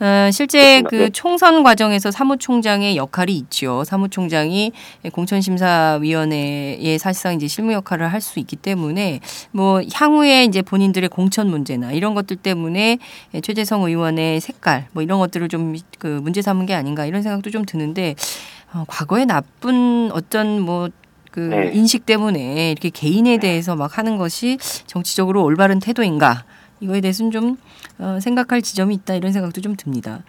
어, 0.00 0.30
실제 0.30 0.80
그 0.82 0.94
네. 0.94 1.10
총선 1.10 1.64
과정에서 1.64 2.12
사무총장의 2.12 2.96
역할이 2.96 3.36
있죠. 3.36 3.82
사무총장이 3.82 4.70
공천심사위원회에 5.12 6.98
사실상 6.98 7.34
이제 7.34 7.48
실무 7.48 7.72
역할을 7.72 8.12
할 8.12 8.20
수 8.20 8.38
있기 8.40 8.56
때문에 8.56 9.20
뭐 9.52 9.80
향후에 9.92 10.44
이제 10.44 10.60
본인들의 10.62 11.08
공천 11.08 11.48
문제나 11.48 11.92
이런 11.92 12.14
것들 12.14 12.36
때문에 12.36 12.98
최재성 13.42 13.82
의원의 13.84 14.40
색깔 14.40 14.86
뭐 14.92 15.02
이런 15.02 15.18
것들을 15.18 15.48
좀 15.48 15.76
그 15.98 16.20
문제 16.22 16.42
삼은 16.42 16.66
게 16.66 16.74
아닌가 16.74 17.06
이런 17.06 17.22
생각도 17.22 17.50
좀 17.50 17.64
드는데 17.64 18.14
어, 18.72 18.84
과거에 18.86 19.24
나쁜 19.24 20.10
어떤 20.12 20.60
뭐 20.60 20.88
그 21.30 21.40
네. 21.40 21.70
인식 21.72 22.06
때문에 22.06 22.70
이렇게 22.70 22.90
개인에 22.90 23.38
대해서 23.38 23.76
막 23.76 23.98
하는 23.98 24.16
것이 24.16 24.58
정치적으로 24.86 25.44
올바른 25.44 25.78
태도인가 25.78 26.44
이거에 26.80 27.00
대해서는 27.00 27.30
좀 27.30 27.56
어, 27.98 28.20
생각할 28.20 28.62
지점이 28.62 28.94
있다 28.94 29.14
이런 29.14 29.32
생각도 29.32 29.60
좀 29.60 29.74
듭니다. 29.76 30.20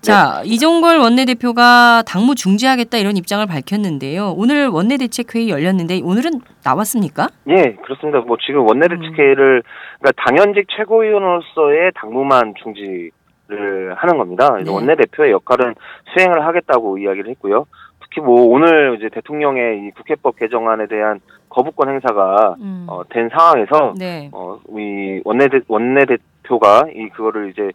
자 0.00 0.40
네. 0.42 0.48
이종걸 0.48 0.98
원내대표가 0.98 2.02
당무 2.06 2.34
중지하겠다 2.34 2.96
이런 2.96 3.16
입장을 3.16 3.44
밝혔는데요. 3.46 4.34
오늘 4.36 4.68
원내대책회의 4.68 5.50
열렸는데 5.50 6.00
오늘은 6.02 6.40
나왔습니까? 6.64 7.28
예, 7.48 7.76
그렇습니다. 7.82 8.20
뭐 8.20 8.36
지금 8.44 8.66
원내대책회의를 8.66 9.62
그러니까 10.00 10.24
당연직 10.24 10.66
최고위원으로서의 10.76 11.92
당무만 11.94 12.54
중지 12.62 13.10
를 13.50 13.94
하는 13.96 14.16
겁니다. 14.16 14.58
네. 14.64 14.70
원내대표의 14.70 15.32
역할은 15.32 15.74
수행을 16.14 16.46
하겠다고 16.46 16.98
이야기를 16.98 17.30
했고요. 17.30 17.66
특히 18.10 18.20
뭐 18.20 18.42
오늘 18.42 18.96
이제 18.98 19.08
대통령의 19.08 19.86
이 19.86 19.90
국회법 19.92 20.36
개정안에 20.36 20.86
대한 20.86 21.20
거부권 21.48 21.88
행사가 21.88 22.56
음. 22.60 22.86
어, 22.88 23.02
된 23.08 23.28
상황에서 23.28 23.94
네. 23.96 24.28
어, 24.32 24.58
우리 24.66 25.20
원내대 25.24 25.60
원내 25.68 26.06
대표가 26.06 26.86
이 26.94 27.08
그거를 27.10 27.50
이제 27.50 27.70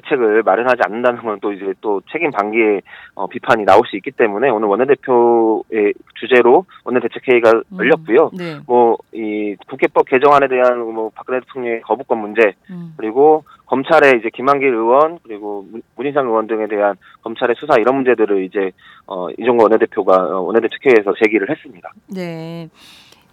대책을 0.00 0.42
마련하지 0.42 0.82
않는다는 0.84 1.22
건 1.22 1.34
또 1.44 1.52
이제 1.52 1.74
또 1.82 2.00
책임 2.10 2.30
반기의 2.30 2.80
어, 3.14 3.26
비판이 3.26 3.66
나올 3.66 3.82
수 3.86 3.96
있기 3.96 4.10
때문에 4.12 4.48
오늘 4.48 4.68
원내대표의 4.68 5.92
주제로 6.14 6.64
원내 6.84 7.00
대책회의가 7.00 7.50
음. 7.52 7.78
열렸고요. 7.78 8.30
네. 8.32 8.60
뭐이 8.66 9.56
국회법 9.68 10.08
개정안에 10.08 10.48
대한 10.48 10.78
뭐 10.78 11.10
박근혜 11.14 11.40
대통령의 11.40 11.82
거부권 11.82 12.18
문제 12.18 12.54
음. 12.70 12.94
그리고 12.96 13.44
검찰의 13.66 14.18
이제 14.20 14.30
김한길 14.32 14.68
의원 14.68 15.18
그리고 15.22 15.66
문희상 15.96 16.26
의원 16.26 16.46
등에 16.46 16.66
대한 16.66 16.96
검찰의 17.22 17.56
수사 17.58 17.74
이런 17.78 17.96
문제들을 17.96 18.44
이제 18.44 18.70
어 19.06 19.28
이종거 19.30 19.64
원내대표가 19.64 20.14
어, 20.14 20.40
원내대책회의에서 20.40 21.12
제기를 21.22 21.50
했습니다. 21.50 21.92
네. 22.14 22.68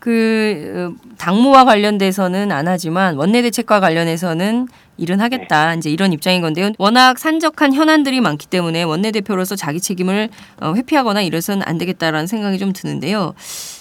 그 0.01 0.95
어, 0.97 1.13
당무와 1.19 1.63
관련돼서는 1.63 2.51
안 2.51 2.67
하지만 2.67 3.15
원내대책과 3.17 3.79
관련해서는 3.79 4.67
일은 4.97 5.19
하겠다. 5.19 5.71
네. 5.71 5.77
이제 5.77 5.91
이런 5.91 6.11
입장인 6.11 6.41
건데요. 6.41 6.71
워낙 6.79 7.19
산적한 7.19 7.73
현안들이 7.73 8.19
많기 8.19 8.47
때문에 8.47 8.81
원내대표로서 8.81 9.55
자기 9.55 9.79
책임을 9.79 10.29
어, 10.59 10.73
회피하거나 10.75 11.21
이래서는 11.21 11.61
안 11.67 11.77
되겠다라는 11.77 12.25
생각이 12.25 12.57
좀 12.57 12.73
드는데요. 12.73 13.35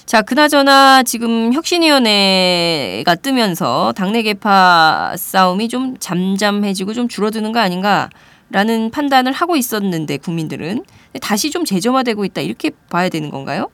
자, 0.04 0.20
그나저나 0.20 1.04
지금 1.04 1.54
혁신위원회가 1.54 3.14
뜨면서 3.22 3.94
당내 3.96 4.22
개파 4.22 5.14
싸움이 5.16 5.68
좀 5.68 5.96
잠잠해지고 5.98 6.92
좀 6.92 7.08
줄어드는 7.08 7.52
거 7.52 7.60
아닌가 7.60 8.10
라는 8.50 8.90
판단을 8.90 9.32
하고 9.32 9.56
있었는데 9.56 10.18
국민들은 10.18 10.84
다시 11.22 11.50
좀 11.50 11.64
재점화되고 11.64 12.24
있다 12.24 12.40
이렇게 12.40 12.72
봐야 12.90 13.08
되는 13.08 13.30
건가요? 13.30 13.70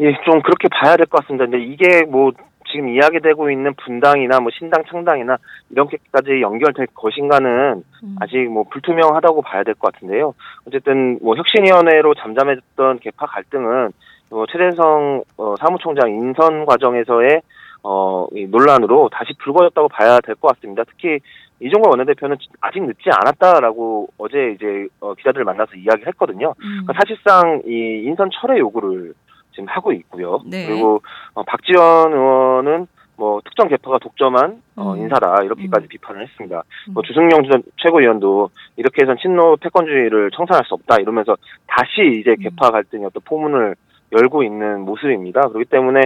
예, 0.00 0.12
좀 0.24 0.42
그렇게 0.42 0.68
봐야 0.68 0.96
될 0.96 1.06
것 1.06 1.20
같습니다. 1.22 1.44
근데 1.46 1.62
이게 1.64 2.04
뭐 2.04 2.32
지금 2.70 2.88
이야기되고 2.88 3.50
있는 3.50 3.74
분당이나 3.74 4.40
뭐 4.40 4.50
신당 4.58 4.82
창당이나 4.90 5.36
이렇게까지 5.70 6.40
연결될 6.40 6.88
것인가는 6.94 7.82
음. 8.02 8.16
아직 8.20 8.48
뭐 8.48 8.64
불투명하다고 8.64 9.42
봐야 9.42 9.62
될 9.62 9.74
것 9.74 9.92
같은데요. 9.92 10.34
어쨌든 10.66 11.18
뭐 11.22 11.36
혁신위원회로 11.36 12.14
잠잠해졌던 12.14 12.98
개파 13.00 13.26
갈등은 13.26 13.92
뭐 14.30 14.46
최재성 14.46 15.22
어, 15.36 15.54
사무총장 15.60 16.10
인선 16.10 16.64
과정에서의 16.66 17.42
어, 17.84 18.26
이 18.32 18.46
논란으로 18.46 19.10
다시 19.12 19.34
불거졌다고 19.38 19.88
봐야 19.88 20.18
될 20.20 20.34
것 20.36 20.54
같습니다. 20.54 20.82
특히 20.84 21.20
이종걸 21.60 21.90
원내대표는 21.90 22.36
아직 22.60 22.82
늦지 22.82 23.10
않았다라고 23.12 24.08
어제 24.18 24.52
이제 24.56 24.88
어, 25.00 25.14
기자들을 25.14 25.44
만나서 25.44 25.76
이야기를 25.76 26.08
했거든요. 26.08 26.54
음. 26.58 26.82
그러니까 26.86 26.94
사실상 26.94 27.62
이 27.66 28.02
인선 28.06 28.30
철회 28.32 28.58
요구를 28.58 29.12
지금 29.54 29.68
하고 29.68 29.92
있고요. 29.92 30.40
네. 30.44 30.66
그리고 30.66 31.00
어, 31.32 31.42
박지원 31.44 32.12
의원은 32.12 32.86
뭐 33.16 33.40
특정 33.44 33.68
개파가 33.68 33.98
독점한 33.98 34.60
어, 34.76 34.94
음. 34.94 34.98
인사다 34.98 35.42
이렇게까지 35.44 35.86
음. 35.86 35.88
비판을 35.88 36.22
했습니다. 36.22 36.62
뭐 36.92 37.02
음. 37.02 37.04
주승용 37.06 37.50
전 37.50 37.62
최고위원도 37.76 38.50
이렇게 38.76 39.02
해선 39.02 39.16
친노 39.18 39.56
패권주의를 39.60 40.30
청산할 40.32 40.64
수 40.64 40.74
없다 40.74 40.96
이러면서 41.00 41.36
다시 41.66 42.20
이제 42.20 42.30
음. 42.30 42.36
개파 42.42 42.70
갈등의 42.70 43.06
어떤 43.06 43.22
포문을 43.24 43.76
열고 44.12 44.42
있는 44.42 44.80
모습입니다. 44.80 45.48
그렇기 45.48 45.64
때문에 45.70 46.00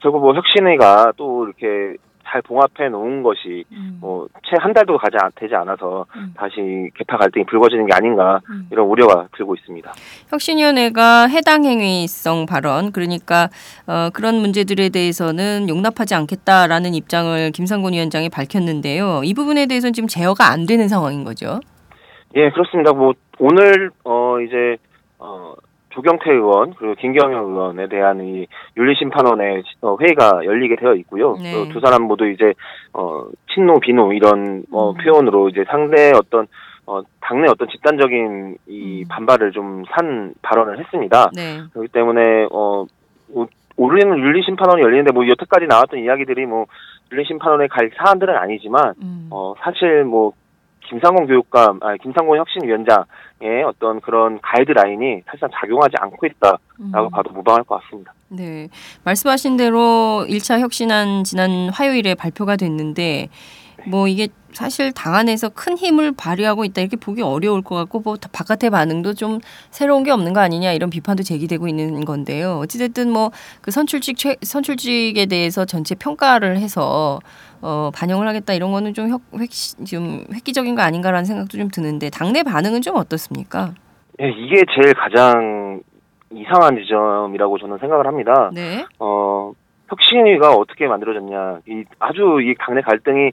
결국 0.00 0.20
뭐 0.20 0.34
혁신회가 0.34 1.12
또 1.16 1.46
이렇게 1.46 1.96
잘 2.30 2.42
봉합해 2.42 2.90
놓은 2.90 3.22
것이 3.22 3.64
음. 3.72 3.98
뭐채 4.00 4.56
한 4.58 4.72
달도 4.72 4.98
가지 4.98 5.16
되지 5.34 5.54
않아서 5.54 6.06
음. 6.16 6.32
다시 6.36 6.90
개파 6.94 7.16
갈등이 7.16 7.46
불거지는 7.46 7.86
게 7.86 7.94
아닌가 7.94 8.40
음. 8.50 8.68
이런 8.70 8.86
우려가 8.86 9.26
들고 9.36 9.54
있습니다. 9.54 9.92
혁신위원회가 10.28 11.26
해당 11.26 11.64
행위성 11.64 12.46
발언 12.46 12.92
그러니까 12.92 13.48
어, 13.86 14.10
그런 14.12 14.36
문제들에 14.36 14.90
대해서는 14.90 15.68
용납하지 15.68 16.14
않겠다라는 16.14 16.94
입장을 16.94 17.50
김상곤 17.52 17.94
위원장이 17.94 18.28
밝혔는데요. 18.28 19.22
이 19.24 19.34
부분에 19.34 19.66
대해서는 19.66 19.92
지금 19.92 20.06
제어가 20.06 20.50
안 20.50 20.66
되는 20.66 20.88
상황인 20.88 21.24
거죠. 21.24 21.60
예, 22.36 22.50
그렇습니다. 22.50 22.92
뭐 22.92 23.14
오늘 23.38 23.90
어 24.04 24.38
이제 24.40 24.76
어 25.18 25.54
조경태 25.98 26.30
의원 26.30 26.74
그리고 26.74 26.94
김경영 26.94 27.48
의원에 27.48 27.88
대한 27.88 28.20
이 28.20 28.46
윤리심판원의 28.76 29.64
어, 29.82 29.96
회의가 30.00 30.44
열리게 30.44 30.76
되어 30.76 30.94
있고요. 30.94 31.34
네. 31.42 31.68
두 31.72 31.80
사람 31.80 32.04
모두 32.04 32.28
이제 32.28 32.54
어 32.92 33.24
친노 33.52 33.80
비노 33.80 34.12
이런 34.12 34.62
어, 34.70 34.90
음. 34.90 34.94
표현으로 34.96 35.48
이제 35.48 35.64
상대 35.66 36.12
어떤 36.14 36.46
어 36.86 37.02
당내 37.20 37.48
어떤 37.48 37.66
집단적인 37.68 38.58
이 38.68 39.02
음. 39.02 39.08
반발을 39.08 39.50
좀 39.50 39.82
산 39.90 40.34
발언을 40.42 40.78
했습니다. 40.78 41.30
네. 41.34 41.62
그렇기 41.72 41.88
때문에 41.88 42.46
어 42.52 42.86
오르는 43.76 44.18
윤리심판원이 44.18 44.80
열리는데 44.82 45.10
뭐 45.10 45.26
여태까지 45.26 45.66
나왔던 45.66 45.98
이야기들이 45.98 46.46
뭐 46.46 46.66
윤리심판원에 47.10 47.66
갈 47.66 47.90
사안들은 47.96 48.36
아니지만 48.36 48.94
음. 49.02 49.26
어 49.32 49.54
사실 49.60 50.04
뭐 50.04 50.32
김상곤 50.88 51.26
교육감, 51.26 51.80
아 51.82 51.96
김상곤 51.96 52.38
혁신위원장의 52.38 53.64
어떤 53.66 54.00
그런 54.00 54.40
가이드라인이 54.42 55.22
사실상 55.26 55.50
작용하지 55.54 55.94
않고 56.00 56.26
있다라고 56.26 56.58
음. 56.80 57.10
봐도 57.10 57.30
무방할 57.32 57.64
것 57.64 57.80
같습니다. 57.82 58.12
네, 58.28 58.68
말씀하신 59.04 59.56
대로 59.56 60.24
1차 60.28 60.60
혁신안 60.60 61.24
지난 61.24 61.68
화요일에 61.70 62.14
발표가 62.14 62.56
됐는데 62.56 63.28
뭐 63.86 64.08
이게 64.08 64.28
사실 64.52 64.92
당 64.92 65.14
안에서 65.14 65.50
큰 65.50 65.76
힘을 65.76 66.12
발휘하고 66.16 66.64
있다 66.64 66.80
이렇게 66.80 66.96
보기 66.96 67.22
어려울 67.22 67.62
것 67.62 67.74
같고 67.76 68.00
뭐 68.00 68.16
바깥의 68.32 68.70
반응도 68.70 69.14
좀 69.14 69.40
새로운 69.70 70.04
게 70.04 70.10
없는 70.10 70.32
거 70.32 70.40
아니냐 70.40 70.72
이런 70.72 70.90
비판도 70.90 71.22
제기되고 71.22 71.68
있는 71.68 72.04
건데요. 72.04 72.58
어찌됐든 72.58 73.10
뭐 73.10 73.30
그 73.60 73.70
선출직 73.70 74.16
최, 74.16 74.36
선출직에 74.40 75.26
대해서 75.26 75.64
전체 75.64 75.94
평가를 75.94 76.56
해서 76.58 77.18
어, 77.60 77.90
반영을 77.94 78.28
하겠다 78.28 78.52
이런 78.54 78.72
거는 78.72 78.94
좀, 78.94 79.08
혁, 79.08 79.20
획, 79.38 79.50
좀 79.86 80.24
획기적인 80.32 80.74
거 80.74 80.82
아닌가라는 80.82 81.24
생각도 81.24 81.58
좀 81.58 81.68
드는데 81.68 82.10
당내 82.10 82.42
반응은 82.42 82.82
좀 82.82 82.96
어떻습니까? 82.96 83.74
네, 84.18 84.30
이게 84.30 84.62
제일 84.74 84.94
가장 84.94 85.82
이상한 86.32 86.76
지점이라고 86.76 87.58
저는 87.58 87.78
생각을 87.78 88.06
합니다. 88.06 88.50
네. 88.52 88.84
어, 88.98 89.52
혁신위가 89.88 90.54
어떻게 90.54 90.86
만들어졌냐. 90.86 91.60
이 91.68 91.84
아주 91.98 92.38
이 92.42 92.54
당내 92.58 92.82
갈등이 92.82 93.32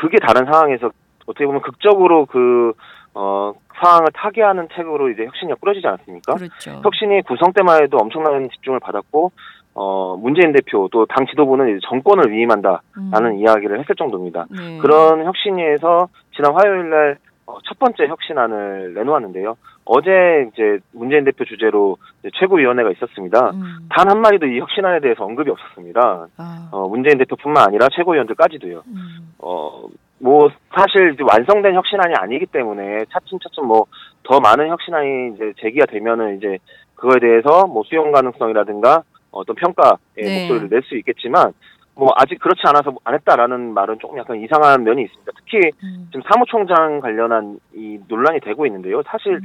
그게 0.00 0.18
다른 0.18 0.50
상황에서 0.50 0.90
어떻게 1.26 1.44
보면 1.46 1.60
극적으로 1.62 2.26
그, 2.26 2.72
어, 3.14 3.52
상황을 3.82 4.08
타개하는 4.14 4.68
책으로 4.74 5.10
이제 5.10 5.24
혁신이 5.26 5.52
꾸려지지 5.60 5.86
않았습니까? 5.86 6.34
그렇죠. 6.34 6.80
혁신이 6.82 7.22
구성 7.22 7.52
때만 7.52 7.82
해도 7.82 7.98
엄청난 7.98 8.48
집중을 8.50 8.80
받았고, 8.80 9.32
어, 9.74 10.16
문재인 10.16 10.52
대표 10.52 10.88
또 10.90 11.06
당 11.06 11.26
지도부는 11.26 11.68
이제 11.70 11.78
정권을 11.88 12.30
위임한다라는 12.32 13.30
음. 13.32 13.38
이야기를 13.38 13.78
했을 13.80 13.94
정도입니다. 13.94 14.46
네. 14.50 14.78
그런 14.78 15.24
혁신위에서 15.24 16.08
지난 16.34 16.54
화요일 16.54 16.90
날 16.90 17.18
어, 17.46 17.56
첫 17.64 17.78
번째 17.78 18.06
혁신안을 18.06 18.94
내놓았는데요. 18.94 19.56
어제 19.92 20.48
이제 20.52 20.78
문재인 20.92 21.24
대표 21.24 21.44
주제로 21.44 21.96
최고위원회가 22.38 22.92
있었습니다. 22.92 23.50
음. 23.50 23.88
단 23.90 24.08
한 24.08 24.20
마디도 24.20 24.46
이 24.46 24.60
혁신안에 24.60 25.00
대해서 25.00 25.24
언급이 25.24 25.50
없었습니다. 25.50 26.28
아. 26.36 26.68
어, 26.70 26.88
문재인 26.88 27.18
대표뿐만 27.18 27.66
아니라 27.68 27.88
최고위원들까지도요. 27.96 28.82
음. 28.86 29.32
어, 29.40 29.82
뭐 30.20 30.48
사실 30.74 31.16
완성된 31.20 31.74
혁신안이 31.74 32.14
아니기 32.14 32.46
때문에 32.46 33.04
차츰차츰 33.10 33.66
뭐 33.66 33.86
더 34.22 34.38
많은 34.38 34.68
혁신안이 34.68 35.32
이제 35.34 35.52
제기가 35.60 35.86
되면은 35.86 36.36
이제 36.36 36.58
그거에 36.94 37.18
대해서 37.18 37.66
뭐 37.66 37.82
수용 37.84 38.12
가능성이라든가 38.12 39.02
어떤 39.32 39.56
평가의 39.56 39.96
네. 40.16 40.40
목소리를 40.42 40.68
낼 40.68 40.82
수 40.82 40.96
있겠지만 40.98 41.52
뭐 41.96 42.10
아직 42.16 42.38
그렇지 42.38 42.60
않아서 42.66 42.94
안 43.02 43.14
했다라는 43.14 43.74
말은 43.74 43.98
조금 43.98 44.18
약간 44.18 44.38
이상한 44.40 44.84
면이 44.84 45.02
있습니다. 45.02 45.32
특히 45.36 45.70
음. 45.82 46.08
지금 46.12 46.22
사무총장 46.30 47.00
관련한 47.00 47.58
이 47.74 47.98
논란이 48.06 48.38
되고 48.40 48.64
있는데요. 48.66 49.02
사실 49.06 49.32
음. 49.36 49.40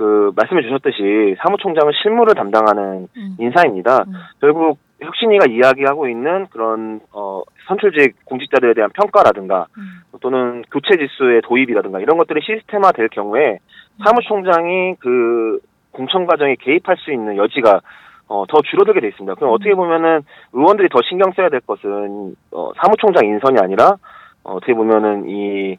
그 0.00 0.32
말씀해 0.34 0.62
주셨듯이 0.62 1.36
사무총장은 1.42 1.92
실무를 2.02 2.34
담당하는 2.34 3.06
음. 3.14 3.36
인사입니다. 3.38 4.04
음. 4.08 4.14
결국 4.40 4.78
혁신위가 4.98 5.44
이야기하고 5.50 6.08
있는 6.08 6.46
그런 6.46 7.00
어 7.12 7.42
선출직 7.68 8.24
공직자들에 8.24 8.72
대한 8.72 8.88
평가라든가 8.94 9.66
음. 9.76 10.00
또는 10.22 10.62
교체 10.72 10.96
지수의 10.96 11.42
도입이라든가 11.42 12.00
이런 12.00 12.16
것들이 12.16 12.40
시스템화 12.42 12.92
될 12.92 13.10
경우에 13.10 13.58
음. 13.60 14.02
사무총장이 14.02 14.94
그 15.00 15.60
공천 15.90 16.24
과정에 16.24 16.56
개입할 16.58 16.96
수 16.96 17.12
있는 17.12 17.36
여지가 17.36 17.82
어, 18.28 18.46
더 18.48 18.62
줄어들게 18.62 19.00
돼 19.00 19.08
있습니다. 19.08 19.34
그럼 19.34 19.52
어떻게 19.52 19.72
음. 19.72 19.76
보면은 19.76 20.22
의원들이 20.54 20.88
더 20.88 21.00
신경 21.06 21.30
써야 21.32 21.50
될 21.50 21.60
것은 21.60 22.36
어, 22.52 22.70
사무총장 22.80 23.26
인선이 23.26 23.58
아니라 23.60 23.96
어, 24.44 24.54
어떻게 24.54 24.72
보면은 24.72 25.28
이 25.28 25.76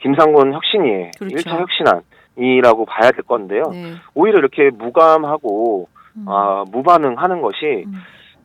김상곤 0.00 0.52
혁신위의 0.52 1.12
그렇죠. 1.18 1.36
1차 1.36 1.60
혁신안 1.60 2.02
이라고 2.36 2.84
봐야 2.84 3.10
될 3.10 3.22
건데요. 3.22 3.62
네. 3.70 3.94
오히려 4.14 4.38
이렇게 4.38 4.70
무감하고 4.70 5.88
음. 6.16 6.24
아, 6.28 6.64
무반응하는 6.70 7.40
것이 7.40 7.84
음. 7.86 7.92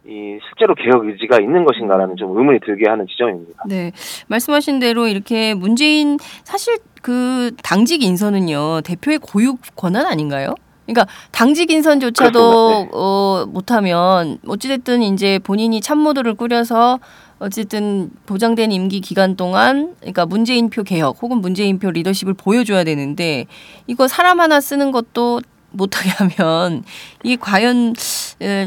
이 0.06 0.40
실제로 0.48 0.76
개혁 0.76 1.06
의지가 1.06 1.40
있는 1.40 1.66
것인가라는 1.66 2.16
좀 2.16 2.36
의문이 2.36 2.60
들게 2.66 2.90
하는 2.90 3.06
지점입니다. 3.08 3.64
네, 3.68 3.92
말씀하신 4.28 4.80
대로 4.80 5.08
이렇게 5.08 5.54
문재인 5.54 6.18
사실 6.44 6.78
그 7.02 7.52
당직 7.64 8.02
인선은요 8.02 8.82
대표의 8.82 9.20
고유 9.20 9.58
권한 9.76 10.06
아닌가요? 10.06 10.56
그러니까 10.86 11.06
당직 11.32 11.70
인선조차도 11.70 12.70
네. 12.72 12.90
어, 12.94 13.46
못하면 13.48 14.40
어찌됐든 14.48 15.04
이제 15.04 15.38
본인이 15.44 15.80
참모들을 15.82 16.34
꾸려서 16.34 17.00
어쨌든 17.40 18.12
보장된 18.26 18.72
임기 18.72 19.00
기간 19.00 19.36
동안 19.36 19.96
그러니까 20.00 20.26
문재인표 20.26 20.84
개혁 20.84 21.22
혹은 21.22 21.38
문재인표 21.38 21.92
리더십을 21.92 22.34
보여줘야 22.34 22.84
되는데 22.84 23.46
이거 23.88 24.08
사람 24.08 24.40
하나 24.40 24.60
쓰는 24.60 24.92
것도 24.92 25.42
못하게 25.72 26.10
하면 26.10 26.84
이게 27.24 27.36
과연 27.36 27.96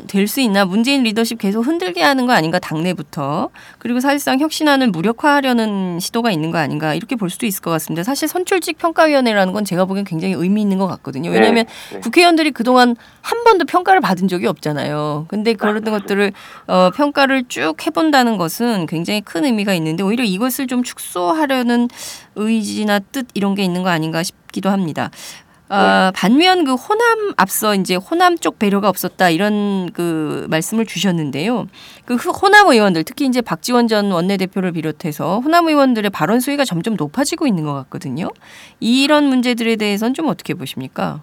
될 0.07 0.27
수 0.29 0.41
있나 0.41 0.65
문재인 0.65 1.03
리더십 1.03 1.38
계속 1.38 1.67
흔들게 1.67 2.03
하는 2.03 2.27
거 2.27 2.33
아닌가 2.33 2.59
당내부터 2.59 3.51
그리고 3.79 4.01
사실상 4.01 4.38
혁신안을 4.38 4.88
무력화하려는 4.88 5.99
시도가 6.01 6.31
있는 6.31 6.51
거 6.51 6.59
아닌가 6.59 6.95
이렇게 6.95 7.17
볼 7.17 7.29
수도 7.29 7.47
있을 7.47 7.61
것 7.61 7.71
같습니다. 7.73 8.03
사실 8.03 8.29
선출직 8.29 8.79
평가위원회라는 8.79 9.53
건 9.53 9.65
제가 9.65 9.85
보기엔 9.85 10.05
굉장히 10.05 10.35
의미 10.35 10.62
있는 10.62 10.79
것 10.79 10.87
같거든요. 10.87 11.31
네, 11.31 11.37
왜냐하면 11.37 11.65
네, 11.91 11.95
네. 11.97 12.01
국회의원들이 12.01 12.53
그동안 12.53 12.97
한 13.21 13.45
번도 13.45 13.65
평가를 13.65 14.01
받은 14.01 14.29
적이 14.29 14.47
없잖아요. 14.47 15.27
근데 15.29 15.55
그런 15.55 15.83
것들을 15.83 16.33
어, 16.67 16.91
평가를 16.91 17.45
쭉 17.49 17.75
해본다는 17.85 18.37
것은 18.37 18.87
굉장히 18.87 19.21
큰 19.23 19.45
의미가 19.45 19.75
있는데 19.75 20.03
오히려 20.03 20.25
이것을 20.25 20.67
좀 20.67 20.83
축소하려는 20.83 21.88
의지나 22.37 23.01
뜻 23.01 23.27
이런 23.35 23.55
게 23.55 23.65
있는 23.65 23.83
거 23.83 23.91
아닌가 23.91 24.23
싶기도 24.23 24.71
합니다. 24.71 25.11
아, 25.75 26.11
네. 26.15 26.21
반면 26.21 26.65
그 26.65 26.75
호남 26.75 27.33
앞서 27.39 27.75
이제 27.75 27.97
호남 27.97 28.37
쪽 28.37 28.59
배려가 28.59 28.91
없었다 28.91 29.31
이런 29.31 29.91
그 29.93 30.47
말씀을 30.51 30.85
주셨는데요. 30.85 31.67
그 32.05 32.17
호남 32.17 32.69
의원들 32.69 33.05
특히 33.05 33.25
이제 33.25 33.41
박지원 33.41 33.89
전 33.89 34.13
원내대표를 34.13 34.73
비롯해서 34.73 35.39
호남 35.41 35.69
의원들의 35.69 36.11
발언 36.11 36.41
수위가 36.41 36.65
점점 36.65 36.95
높아지고 36.97 37.47
있는 37.47 37.65
것 37.65 37.73
같거든요. 37.73 38.29
이런 38.81 39.25
문제들에 39.25 39.77
대해서는 39.77 40.13
좀 40.13 40.29
어떻게 40.29 40.53
보십니까? 40.53 41.21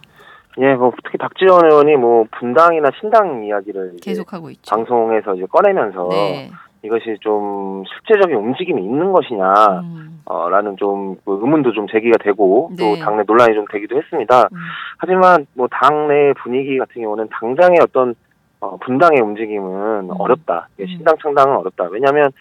예, 0.57 0.73
뭐 0.73 0.91
특히 1.03 1.19
박지원 1.19 1.65
의원이 1.65 1.95
뭐 1.97 2.25
분당이나 2.39 2.89
신당 2.99 3.45
이야기를 3.45 3.97
계속하고 4.01 4.49
있죠. 4.49 4.75
방송에서 4.75 5.35
이제 5.35 5.45
꺼내면서 5.45 6.07
네. 6.09 6.49
이것이 6.83 7.17
좀 7.21 7.83
실제적인 7.85 8.35
움직임이 8.35 8.81
있는 8.81 9.11
것이냐, 9.11 9.53
음. 9.83 10.21
어, 10.25 10.49
라는 10.49 10.77
좀그 10.77 11.39
의문도 11.41 11.73
좀 11.73 11.87
제기가 11.87 12.17
되고, 12.23 12.71
네. 12.77 12.83
또 12.97 13.03
당내 13.03 13.23
논란이 13.27 13.53
좀 13.53 13.65
되기도 13.71 13.97
했습니다. 13.97 14.43
음. 14.51 14.57
하지만 14.97 15.45
뭐 15.55 15.67
당내 15.69 16.33
분위기 16.41 16.77
같은 16.77 17.01
경우는 17.01 17.27
당장의 17.31 17.79
어떤, 17.83 18.15
어, 18.61 18.77
분당의 18.77 19.21
움직임은 19.21 20.09
음. 20.09 20.09
어렵다. 20.17 20.69
음. 20.79 20.85
신당 20.87 21.15
창당은 21.21 21.57
어렵다. 21.57 21.85
왜냐하면 21.91 22.31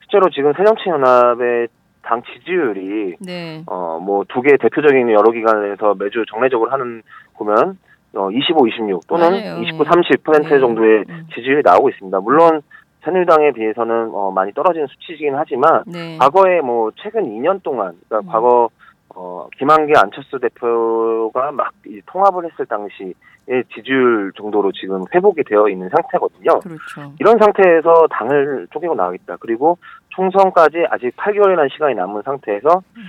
실제로 0.00 0.28
지금 0.30 0.52
새정치연합의 0.54 1.68
당 2.02 2.22
지지율이, 2.22 3.16
네. 3.20 3.62
어, 3.66 3.98
뭐 4.00 4.24
두 4.28 4.40
개 4.42 4.56
대표적인 4.56 5.10
여러 5.10 5.30
기관에서 5.32 5.94
매주 5.98 6.24
정례적으로 6.30 6.70
하는 6.70 7.02
보면, 7.36 7.76
어, 8.14 8.30
25, 8.30 8.66
26 8.68 9.06
또는 9.06 9.30
맞아요. 9.30 9.60
29, 9.62 9.84
30% 9.84 10.48
네. 10.48 10.60
정도의 10.60 11.04
음. 11.08 11.26
지지율이 11.34 11.62
나오고 11.64 11.90
있습니다. 11.90 12.20
물론 12.20 12.62
새누리당에 13.08 13.52
비해서는 13.52 14.10
어, 14.12 14.30
많이 14.30 14.52
떨어지는 14.52 14.86
수치이긴 14.88 15.34
하지만 15.34 15.82
네. 15.86 16.18
과거에 16.18 16.60
뭐 16.60 16.90
최근 16.96 17.24
2년 17.24 17.62
동안 17.62 17.94
그러니까 18.08 18.28
음. 18.28 18.32
과거 18.32 18.68
어, 19.14 19.48
김한길 19.58 19.96
안철수 19.96 20.38
대표가 20.38 21.50
막 21.52 21.72
통합을 22.06 22.44
했을 22.44 22.66
당시의 22.66 23.64
지지율 23.74 24.32
정도로 24.36 24.72
지금 24.72 25.02
회복이 25.14 25.42
되어 25.44 25.68
있는 25.68 25.88
상태거든요. 25.88 26.60
그렇죠. 26.60 27.12
이런 27.18 27.38
상태에서 27.38 28.06
당을 28.10 28.68
쪼개고 28.70 28.94
나가겠다. 28.94 29.36
그리고 29.40 29.78
총선까지 30.10 30.84
아직 30.90 31.16
8개월이라는 31.16 31.72
시간이 31.72 31.94
남은 31.94 32.22
상태에서 32.22 32.82
음. 32.96 33.02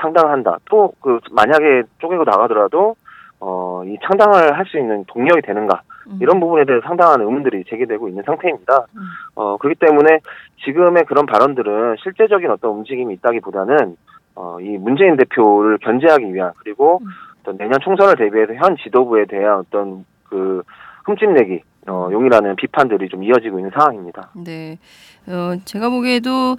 창당한다. 0.00 0.58
또 0.70 0.94
그 1.00 1.20
만약에 1.30 1.82
쪼개고 1.98 2.24
나가더라도 2.24 2.96
어, 3.40 3.82
이 3.84 3.98
창당을 4.06 4.56
할 4.56 4.64
수 4.66 4.78
있는 4.78 5.04
동력이 5.06 5.42
되는가 5.42 5.82
음. 5.84 5.91
이런 6.20 6.40
부분에 6.40 6.64
대해서 6.64 6.86
상당한 6.86 7.20
의문들이 7.20 7.64
제기되고 7.68 8.08
있는 8.08 8.22
상태입니다. 8.24 8.86
음. 8.96 9.00
어, 9.34 9.56
그렇기 9.58 9.78
때문에 9.78 10.20
지금의 10.64 11.04
그런 11.04 11.26
발언들은 11.26 11.96
실제적인 12.02 12.50
어떤 12.50 12.72
움직임이 12.72 13.14
있다기보다는 13.14 13.96
어, 14.34 14.58
이 14.60 14.78
문재인 14.78 15.16
대표를 15.16 15.78
견제하기 15.78 16.32
위한 16.34 16.52
그리고 16.58 17.00
음. 17.02 17.06
어떤 17.40 17.56
내년 17.58 17.78
총선을 17.80 18.16
대비해서 18.16 18.54
현 18.54 18.76
지도부에 18.76 19.26
대한 19.26 19.58
어떤 19.58 20.04
그 20.24 20.62
흠집내기 21.04 21.60
어, 21.88 22.08
용이라는 22.12 22.56
비판들이 22.56 23.08
좀 23.08 23.24
이어지고 23.24 23.58
있는 23.58 23.70
상황입니다. 23.72 24.30
네, 24.34 24.78
어, 25.26 25.56
제가 25.64 25.90
보기에도 25.90 26.56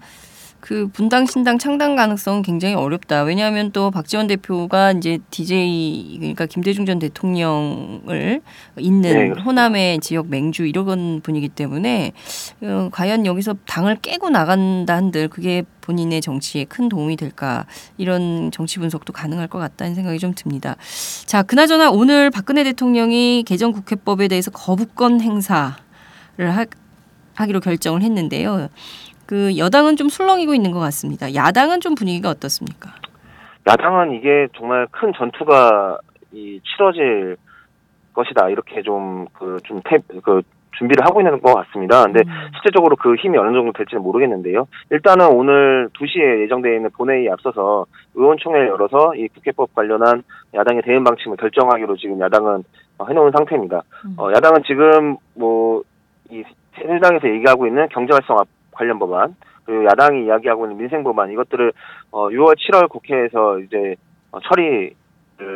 그 0.63 0.87
분당 0.87 1.25
신당 1.25 1.57
창당 1.57 1.97
가능성은 1.97 2.41
굉장히 2.41 2.73
어렵다. 2.73 3.23
왜냐하면 3.23 3.73
또 3.73 3.91
박지원 3.91 4.27
대표가 4.27 4.93
이제 4.93 5.19
DJ 5.29 6.19
그러니까 6.19 6.45
김대중 6.45 6.85
전 6.85 6.99
대통령을 6.99 8.41
있는 8.79 9.33
네, 9.33 9.41
호남의 9.41 9.99
지역 9.99 10.29
맹주 10.29 10.65
이런 10.65 11.19
분이기 11.21 11.49
때문에 11.49 12.13
어, 12.61 12.87
과연 12.93 13.25
여기서 13.25 13.55
당을 13.67 13.97
깨고 13.97 14.29
나간다 14.29 14.95
한들 14.95 15.27
그게 15.27 15.63
본인의 15.81 16.21
정치에 16.21 16.63
큰 16.63 16.87
도움이 16.87 17.17
될까 17.17 17.65
이런 17.97 18.49
정치 18.51 18.79
분석도 18.79 19.11
가능할 19.11 19.49
것 19.49 19.59
같다는 19.59 19.95
생각이 19.95 20.17
좀 20.17 20.33
듭니다. 20.33 20.77
자, 21.25 21.43
그나저나 21.43 21.91
오늘 21.91 22.31
박근혜 22.31 22.63
대통령이 22.63 23.43
개정 23.45 23.73
국회법에 23.73 24.29
대해서 24.29 24.49
거부권 24.49 25.19
행사를 25.19 25.73
하, 26.39 26.65
하기로 27.35 27.59
결정을 27.59 28.01
했는데요. 28.01 28.69
그 29.25 29.57
여당은 29.57 29.95
좀 29.95 30.09
술렁이고 30.09 30.53
있는 30.53 30.71
것 30.71 30.79
같습니다. 30.79 31.33
야당은 31.33 31.79
좀 31.79 31.95
분위기가 31.95 32.29
어떻습니까? 32.29 32.91
야당은 33.67 34.13
이게 34.13 34.47
정말 34.57 34.87
큰 34.91 35.13
전투가 35.15 35.97
이 36.31 36.59
치러질 36.63 37.37
것이다 38.13 38.49
이렇게 38.49 38.81
좀 38.81 39.25
그좀 39.33 39.81
그, 39.83 40.21
그 40.21 40.41
준비를 40.77 41.05
하고 41.05 41.21
있는 41.21 41.39
것 41.39 41.53
같습니다. 41.53 42.03
근데 42.03 42.21
음. 42.25 42.49
실제적으로 42.55 42.95
그 42.95 43.15
힘이 43.15 43.37
어느 43.37 43.53
정도 43.55 43.71
될지는 43.73 44.01
모르겠는데요. 44.03 44.67
일단은 44.89 45.27
오늘 45.27 45.89
2시에 45.93 46.41
예정되어 46.43 46.73
있는 46.73 46.89
본회의에 46.91 47.29
앞서서 47.29 47.85
의원총회를 48.15 48.67
열어서 48.69 49.13
이 49.15 49.27
국회법 49.29 49.73
관련한 49.75 50.23
야당의 50.53 50.81
대응 50.81 51.03
방침을 51.03 51.37
결정하기로 51.37 51.95
지금 51.97 52.19
야당은 52.19 52.63
해놓은 53.07 53.31
상태입니다. 53.31 53.81
음. 54.05 54.15
어, 54.17 54.31
야당은 54.31 54.63
지금 54.65 55.17
뭐 55.35 55.83
이 56.33 56.43
새누리당에서 56.75 57.29
얘기하고 57.29 57.67
있는 57.67 57.87
경제 57.89 58.13
활성화 58.13 58.43
관련 58.73 58.99
법안 58.99 59.35
그리고 59.65 59.85
야당이 59.85 60.25
이야기하고 60.25 60.65
있는 60.65 60.77
민생 60.77 61.03
법안 61.03 61.31
이것들을 61.31 61.71
어 62.11 62.29
6월 62.29 62.55
7월 62.57 62.89
국회에서 62.89 63.59
이제 63.59 63.95
어, 64.31 64.39
처리를 64.41 64.93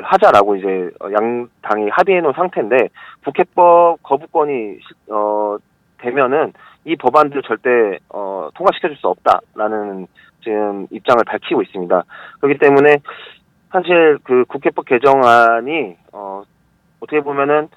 하자라고 0.03 0.55
이제 0.55 0.89
어, 0.99 1.11
양 1.11 1.49
당이 1.61 1.89
합의해 1.89 2.21
놓은 2.21 2.33
상태인데 2.33 2.89
국회법 3.25 4.01
거부권이 4.03 4.79
어 5.09 5.57
되면은 5.99 6.53
이 6.85 6.95
법안들 6.95 7.41
절대 7.43 7.97
어 8.09 8.49
통과시켜 8.55 8.87
줄 8.87 8.97
수 8.97 9.07
없다라는 9.07 10.07
지금 10.43 10.87
입장을 10.91 11.21
밝히고 11.25 11.61
있습니다. 11.61 12.03
그렇기 12.39 12.59
때문에 12.59 12.97
사실 13.71 14.17
그 14.23 14.45
국회법 14.45 14.85
개정안이 14.85 15.97
어 16.13 16.43
어떻게 17.01 17.19
보면은 17.21 17.67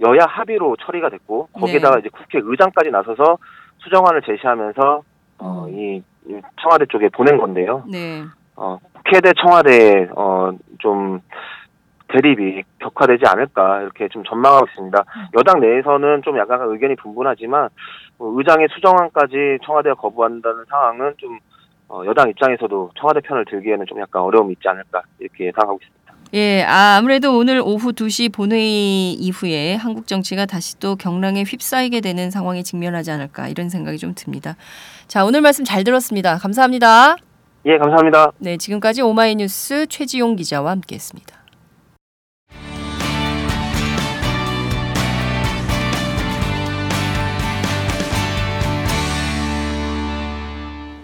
여야 0.00 0.24
합의로 0.26 0.76
처리가 0.76 1.08
됐고 1.10 1.48
거기에다가 1.52 1.96
네. 1.96 2.00
이제 2.00 2.08
국회의장까지 2.10 2.90
나서서 2.90 3.38
수정안을 3.86 4.22
제시하면서 4.22 5.02
어, 5.38 5.66
음. 5.68 5.78
이, 5.78 6.02
이 6.26 6.40
청와대 6.60 6.86
쪽에 6.86 7.08
보낸 7.08 7.38
건데요. 7.38 7.84
네. 7.90 8.24
어, 8.56 8.78
국회 8.92 9.20
대 9.20 9.32
청와대 9.40 10.08
어좀 10.14 11.20
대립이 12.08 12.62
격화되지 12.78 13.24
않을까 13.26 13.82
이렇게 13.82 14.08
좀 14.08 14.24
전망하고 14.24 14.66
있습니다. 14.66 14.98
음. 14.98 15.26
여당 15.38 15.60
내에서는 15.60 16.22
좀 16.22 16.38
약간 16.38 16.60
의견이 16.62 16.96
분분하지만 16.96 17.68
뭐 18.18 18.38
의장의 18.38 18.68
수정안까지 18.74 19.58
청와대가 19.64 19.94
거부한다는 19.96 20.64
상황은 20.68 21.14
좀 21.18 21.38
어, 21.88 22.02
여당 22.06 22.28
입장에서도 22.28 22.90
청와대 22.98 23.20
편을 23.20 23.44
들기에는 23.44 23.86
좀 23.86 24.00
약간 24.00 24.22
어려움이 24.22 24.54
있지 24.54 24.68
않을까 24.68 25.02
이렇게 25.18 25.46
예상하고 25.46 25.78
있습니다. 25.80 26.05
예, 26.34 26.64
아, 26.64 26.96
아무래도 26.96 27.36
오늘 27.38 27.60
오후 27.60 27.92
2시 27.92 28.32
본회의 28.32 29.12
이후에 29.14 29.76
한국 29.76 30.06
정치가 30.06 30.44
다시 30.44 30.78
또 30.80 30.96
경랑에 30.96 31.44
휩싸이게 31.44 32.00
되는 32.00 32.30
상황에 32.30 32.62
직면하지 32.62 33.10
않을까 33.12 33.48
이런 33.48 33.68
생각이 33.68 33.98
좀 33.98 34.14
듭니다. 34.14 34.56
자, 35.06 35.24
오늘 35.24 35.40
말씀 35.40 35.64
잘 35.64 35.84
들었습니다. 35.84 36.36
감사합니다. 36.38 37.16
예, 37.66 37.78
감사합니다. 37.78 38.32
네, 38.38 38.56
지금까지 38.56 39.02
오마이뉴스 39.02 39.86
최지용 39.88 40.36
기자와 40.36 40.72
함께했습니다. 40.72 41.36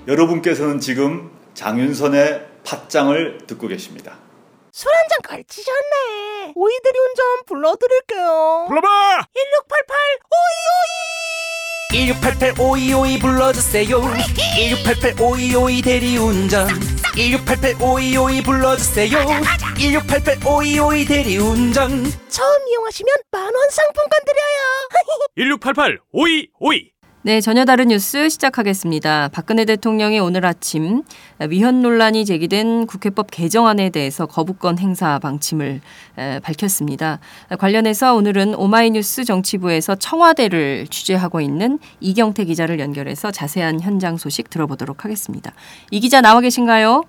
여러분께서는 0.08 0.80
지금 0.80 1.30
장윤선의 1.54 2.46
팟짱을 2.64 3.38
듣고 3.46 3.68
계십니다. 3.68 4.16
술 4.74 4.88
한 4.94 5.08
잔 5.10 5.20
걸치셨네. 5.22 6.52
오이들이 6.56 6.98
운전 6.98 7.44
불러드릴게요. 7.46 8.64
불러봐! 8.68 8.88
1688 9.34 9.98
오이오이 11.92 12.06
1688 12.06 12.54
오이오이 12.58 13.18
불러주세요. 13.18 14.00
1688 14.56 15.20
오이오이 15.20 15.82
대리운전. 15.82 16.68
1688 17.14 17.82
오이오이 17.82 18.42
불러주세요. 18.42 19.18
1688 19.76 20.38
오이오이 20.46 21.04
대리운전. 21.04 22.04
처음 22.30 22.68
이용하시면 22.68 23.14
만 23.30 23.44
원 23.54 23.70
상품권 23.70 24.20
드려요. 24.24 24.88
1688 25.36 25.98
오이오이 26.12 26.91
네, 27.24 27.40
전혀 27.40 27.64
다른 27.64 27.86
뉴스 27.86 28.28
시작하겠습니다. 28.28 29.28
박근혜 29.32 29.64
대통령이 29.64 30.18
오늘 30.18 30.44
아침 30.44 31.04
위헌 31.38 31.80
논란이 31.80 32.24
제기된 32.24 32.88
국회법 32.88 33.30
개정안에 33.30 33.90
대해서 33.90 34.26
거부권 34.26 34.80
행사 34.80 35.20
방침을 35.20 35.80
밝혔습니다. 36.42 37.20
관련해서 37.60 38.16
오늘은 38.16 38.56
오마이뉴스 38.56 39.24
정치부에서 39.24 39.94
청와대를 39.94 40.88
취재하고 40.88 41.40
있는 41.40 41.78
이경태 42.00 42.44
기자를 42.44 42.80
연결해서 42.80 43.30
자세한 43.30 43.80
현장 43.82 44.16
소식 44.16 44.50
들어보도록 44.50 45.04
하겠습니다. 45.04 45.52
이 45.92 46.00
기자 46.00 46.20
나와 46.22 46.40
계신가요? 46.40 47.04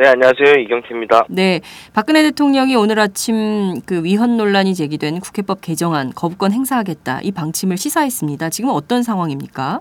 네, 0.00 0.08
안녕하세요. 0.08 0.62
이경태입니다. 0.62 1.26
네. 1.28 1.60
박근혜 1.92 2.22
대통령이 2.22 2.74
오늘 2.74 2.98
아침 2.98 3.82
그 3.84 4.02
위헌 4.02 4.38
논란이 4.38 4.74
제기된 4.74 5.20
국회법 5.20 5.60
개정안 5.60 6.14
거부권 6.14 6.52
행사하겠다 6.52 7.20
이 7.22 7.32
방침을 7.32 7.76
시사했습니다. 7.76 8.48
지금 8.48 8.70
어떤 8.70 9.02
상황입니까? 9.02 9.80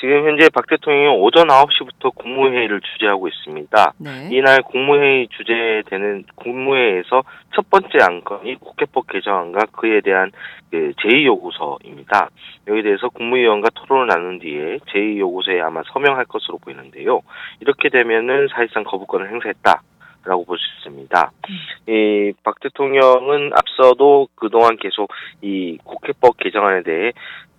지금 0.00 0.26
현재 0.26 0.48
박 0.50 0.66
대통령이 0.66 1.08
오전 1.18 1.48
9시부터 1.48 2.14
국무회의를 2.14 2.80
주재하고 2.80 3.28
있습니다. 3.28 3.92
네. 3.98 4.28
이날 4.30 4.62
국무회의 4.62 5.28
주재되는 5.28 6.24
국무회의에서 6.36 7.24
첫 7.54 7.68
번째 7.68 7.98
안건이 8.00 8.56
국회법 8.60 9.08
개정안과 9.08 9.66
그에 9.72 10.00
대한 10.00 10.30
그 10.70 10.92
제2요구서입니다. 11.02 12.28
여기에 12.68 12.82
대해서 12.82 13.08
국무위원과 13.08 13.70
토론을 13.74 14.06
나눈 14.06 14.38
뒤에 14.38 14.78
제2요구서에 14.78 15.60
아마 15.62 15.82
서명할 15.92 16.26
것으로 16.26 16.58
보이는데요. 16.58 17.22
이렇게 17.60 17.88
되면은 17.88 18.48
사실상 18.54 18.84
거부권을 18.84 19.30
행사했다. 19.30 19.82
라고 20.28 20.44
볼 20.44 20.58
수 20.58 20.64
있습니다. 20.78 21.32
음. 21.48 21.92
이박 21.92 22.60
대통령은 22.60 23.52
앞서도 23.54 24.28
그동안 24.34 24.76
계속 24.76 25.10
이 25.40 25.78
국회법 25.84 26.36
개정안에 26.36 26.82
대해 26.82 27.12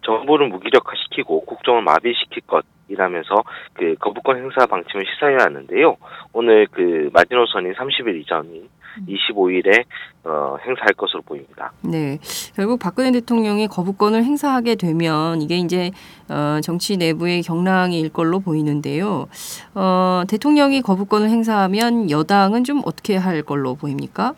정부를 0.05 0.47
무기력화시키고 0.47 1.45
국정을 1.45 1.81
마비시킬 1.81 2.43
것이라면서 2.47 3.35
그 3.73 3.95
거부권 3.99 4.37
행사 4.37 4.65
방침을 4.65 5.05
시사해 5.05 5.35
왔는데요. 5.35 5.97
오늘 6.33 6.67
그 6.71 7.09
마지노선인 7.13 7.73
30일 7.73 8.21
이전인 8.21 8.69
25일에 9.07 9.85
어, 10.23 10.57
행사할 10.65 10.93
것으로 10.93 11.21
보입니다. 11.21 11.71
네, 11.81 12.19
결국 12.55 12.79
박근혜 12.79 13.11
대통령이 13.11 13.67
거부권을 13.67 14.23
행사하게 14.23 14.75
되면 14.75 15.41
이게 15.41 15.57
이제 15.57 15.91
어, 16.27 16.59
정치 16.61 16.97
내부의 16.97 17.41
경랑일 17.41 18.09
걸로 18.09 18.39
보이는데요. 18.39 19.27
어, 19.75 20.23
대통령이 20.27 20.81
거부권을 20.81 21.29
행사하면 21.29 22.09
여당은 22.09 22.63
좀 22.63 22.81
어떻게 22.85 23.15
할 23.15 23.41
걸로 23.43 23.75
보입니까? 23.75 24.35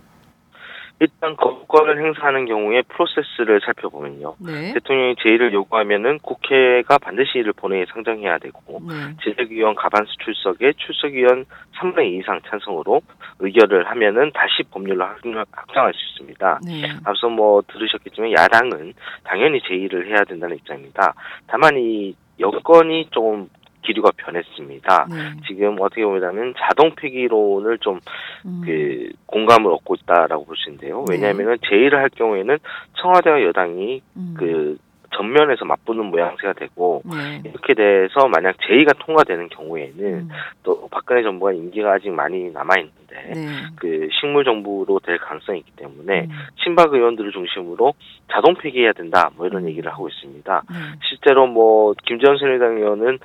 일단 1.02 1.36
거부권을 1.36 1.98
행사하는 1.98 2.46
경우에 2.46 2.84
프로세스를 2.84 3.60
살펴보면요. 3.66 4.36
네. 4.40 4.72
대통령이 4.74 5.16
제의를 5.24 5.52
요구하면은 5.52 6.20
국회가 6.20 7.00
반드시 7.00 7.40
이를 7.40 7.54
본회의에 7.54 7.86
상정해야 7.92 8.38
되고 8.38 8.80
네. 8.88 9.16
제적위원 9.24 9.74
가반수 9.74 10.16
출석에 10.24 10.74
출석위원 10.78 11.46
3분의 11.80 12.06
2 12.06 12.18
이상 12.20 12.40
찬성으로 12.48 13.02
의결을 13.40 13.90
하면은 13.90 14.30
다시 14.36 14.62
법률로 14.70 15.04
확정할 15.52 15.92
수 15.96 16.00
있습니다. 16.12 16.60
네. 16.68 16.84
앞서 17.04 17.30
뭐 17.30 17.64
들으셨겠지만 17.68 18.34
야당은 18.34 18.94
당연히 19.24 19.60
제의를 19.68 20.08
해야 20.08 20.24
된다는 20.24 20.58
입장입니다. 20.58 21.16
다만 21.48 21.80
이 21.80 22.14
여건이 22.40 23.08
좀 23.10 23.50
기류가 23.82 24.12
변했습니다. 24.18 25.08
네. 25.10 25.16
지금 25.48 25.78
어떻게 25.80 26.04
보면 26.04 26.54
자동 26.58 26.94
폐기론을 26.96 27.78
좀그 27.80 28.02
음. 28.46 28.62
그 28.66 29.10
공감을 29.26 29.72
얻고 29.72 29.96
있다라고 29.96 30.46
볼 30.46 30.56
수 30.56 30.70
있는데요. 30.70 31.06
네. 31.08 31.16
왜냐하면 31.16 31.58
제의를 31.70 31.98
할 32.00 32.10
경우에는 32.10 32.58
청와대와 33.02 33.42
여당이 33.44 34.02
음. 34.16 34.36
그 34.38 34.78
전면에서 35.14 35.66
맞붙는 35.66 36.06
모양새가 36.06 36.54
되고 36.54 37.02
네. 37.06 37.42
이렇게 37.44 37.74
돼서 37.74 38.28
만약 38.30 38.56
제의가 38.66 38.94
통과되는 38.94 39.50
경우에는 39.50 40.04
음. 40.04 40.30
또 40.64 40.88
박근혜 40.90 41.22
정부가 41.22 41.52
임기가 41.54 41.94
아직 41.94 42.10
많이 42.12 42.50
남아 42.50 42.76
있는데 42.78 43.34
네. 43.34 43.48
그 43.76 44.08
식물 44.20 44.46
정부로 44.46 45.00
될 45.00 45.18
가능성이 45.18 45.60
있기 45.60 45.72
때문에 45.76 46.22
음. 46.22 46.30
친박 46.64 46.94
의원들을 46.94 47.32
중심으로 47.32 47.94
자동 48.32 48.56
폐기해야 48.56 48.94
된다 48.94 49.30
뭐 49.36 49.48
이런 49.48 49.64
음. 49.64 49.70
얘기를 49.70 49.92
하고 49.92 50.08
있습니다. 50.08 50.64
네. 50.70 50.76
실제로 51.10 51.46
뭐 51.46 51.94
김재원 52.06 52.38
새누리당 52.38 52.78
의원은 52.78 53.20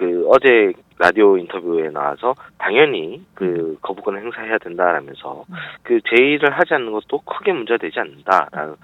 그 0.00 0.26
어제 0.30 0.72
라디오 0.98 1.36
인터뷰에 1.36 1.90
나와서 1.90 2.34
당연히 2.56 3.22
그 3.34 3.44
음. 3.44 3.76
거부권을 3.82 4.22
행사해야 4.22 4.56
된다라면서 4.56 5.44
음. 5.46 5.54
그 5.82 6.00
제의를 6.08 6.50
하지 6.58 6.72
않는 6.72 6.90
것도 6.90 7.20
크게 7.20 7.52
문제가 7.52 7.76
되지 7.76 8.00
않는다라는 8.00 8.76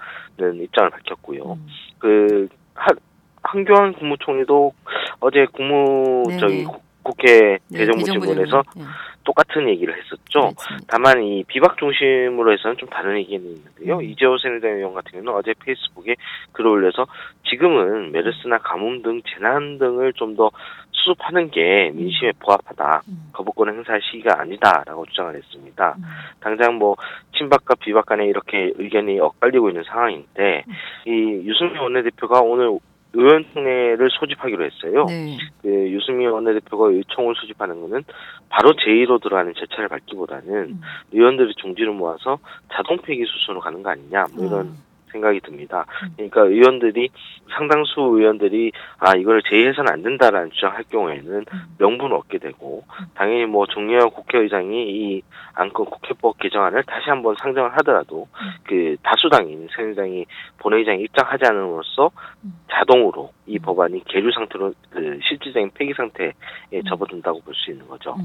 입장을 0.61 0.91
밝혔고요. 0.91 1.53
음. 1.53 1.67
그 1.97 2.47
한, 2.75 2.95
한교안 3.41 3.93
국무총리도 3.93 4.73
어제 5.19 5.47
국무 5.51 6.23
네네. 6.27 6.65
국회 7.07 7.57
네, 7.69 7.77
대정부질문에서 7.77 8.63
네. 8.75 8.83
똑같은 9.23 9.67
얘기를 9.69 9.95
했었죠. 9.97 10.51
네, 10.69 10.77
다만 10.87 11.23
이 11.23 11.43
비박 11.47 11.77
중심으로 11.77 12.51
해서는 12.51 12.75
좀 12.77 12.89
다른 12.89 13.15
의견이 13.15 13.55
있는데요. 13.55 13.97
음. 13.97 14.03
이재호 14.03 14.37
새누리당 14.37 14.71
의원 14.71 14.93
같은 14.93 15.11
경우는 15.11 15.33
어제 15.33 15.53
페이스북에 15.63 16.15
글을 16.51 16.69
올려서 16.69 17.07
지금은 17.49 18.11
메르스나 18.11 18.57
가뭄 18.59 19.01
등 19.01 19.21
재난 19.25 19.77
등을 19.77 20.13
좀 20.13 20.35
더 20.37 20.51
수습하는 21.07 21.49
게 21.51 21.91
민심에 21.93 22.31
음. 22.31 22.39
부합하다. 22.39 23.03
음. 23.07 23.29
거부권 23.31 23.69
행사할 23.69 24.01
시기가 24.01 24.41
아니다라고 24.41 25.05
주장을 25.05 25.35
했습니다. 25.35 25.95
음. 25.97 26.03
당장 26.41 26.75
뭐 26.75 26.95
친박과 27.37 27.75
비박 27.75 28.05
간에 28.05 28.25
이렇게 28.25 28.71
의견이 28.75 29.19
엇갈리고 29.19 29.69
있는 29.69 29.83
상황인데 29.83 30.63
음. 30.67 30.73
이 31.05 31.47
유승민 31.47 31.77
원내대표가 31.77 32.41
오늘 32.41 32.77
의원총회를 33.13 34.09
소집하기로 34.11 34.65
했어요. 34.65 35.05
네. 35.07 35.37
그 35.61 35.69
유승민 35.91 36.29
원내대표가 36.29 36.89
의총을 36.89 37.35
소집하는 37.35 37.81
것은 37.81 38.03
바로 38.49 38.73
제1로 38.73 39.21
들어가는 39.21 39.53
절차를 39.53 39.89
밟기보다는 39.89 40.53
음. 40.53 40.81
의원들의 41.11 41.53
중지를 41.57 41.93
모아서 41.93 42.39
자동 42.71 42.97
폐기 42.97 43.25
수순으로 43.25 43.61
가는 43.61 43.81
거 43.81 43.89
아니냐 43.89 44.25
뭐 44.35 44.45
이런 44.45 44.61
음. 44.67 44.77
생각이 45.11 45.39
듭니다. 45.41 45.85
음. 46.03 46.13
그러니까 46.15 46.41
의원들이 46.41 47.09
상당수 47.55 48.01
의원들이 48.01 48.71
아 48.99 49.15
이걸 49.15 49.41
제의해서는 49.49 49.91
안 49.91 50.03
된다라는 50.03 50.51
주장할 50.51 50.83
경우에는 50.89 51.45
음. 51.51 51.61
명분을 51.77 52.15
얻게 52.15 52.37
되고 52.37 52.83
음. 52.99 53.05
당연히 53.15 53.45
뭐 53.45 53.65
정의원 53.67 54.09
국회의장이 54.11 54.89
이 54.89 55.21
안건 55.53 55.85
국회법 55.85 56.37
개정안을 56.39 56.83
다시 56.83 57.09
한번 57.09 57.35
상정을 57.39 57.71
하더라도 57.77 58.27
그 58.63 58.95
다수당인 59.01 59.67
새누리당이 59.75 60.25
본회의장에 60.59 60.99
입장하지 60.99 61.45
않음으로써 61.45 62.11
자동으로 62.71 63.31
이 63.47 63.57
법안이 63.57 64.03
계류 64.05 64.31
상태로 64.31 64.73
그 64.91 65.19
실질적인 65.27 65.71
폐기 65.73 65.93
상태에 65.93 66.31
접어든다고 66.87 67.41
볼 67.41 67.53
수 67.57 67.71
있는 67.71 67.87
거죠. 67.87 68.15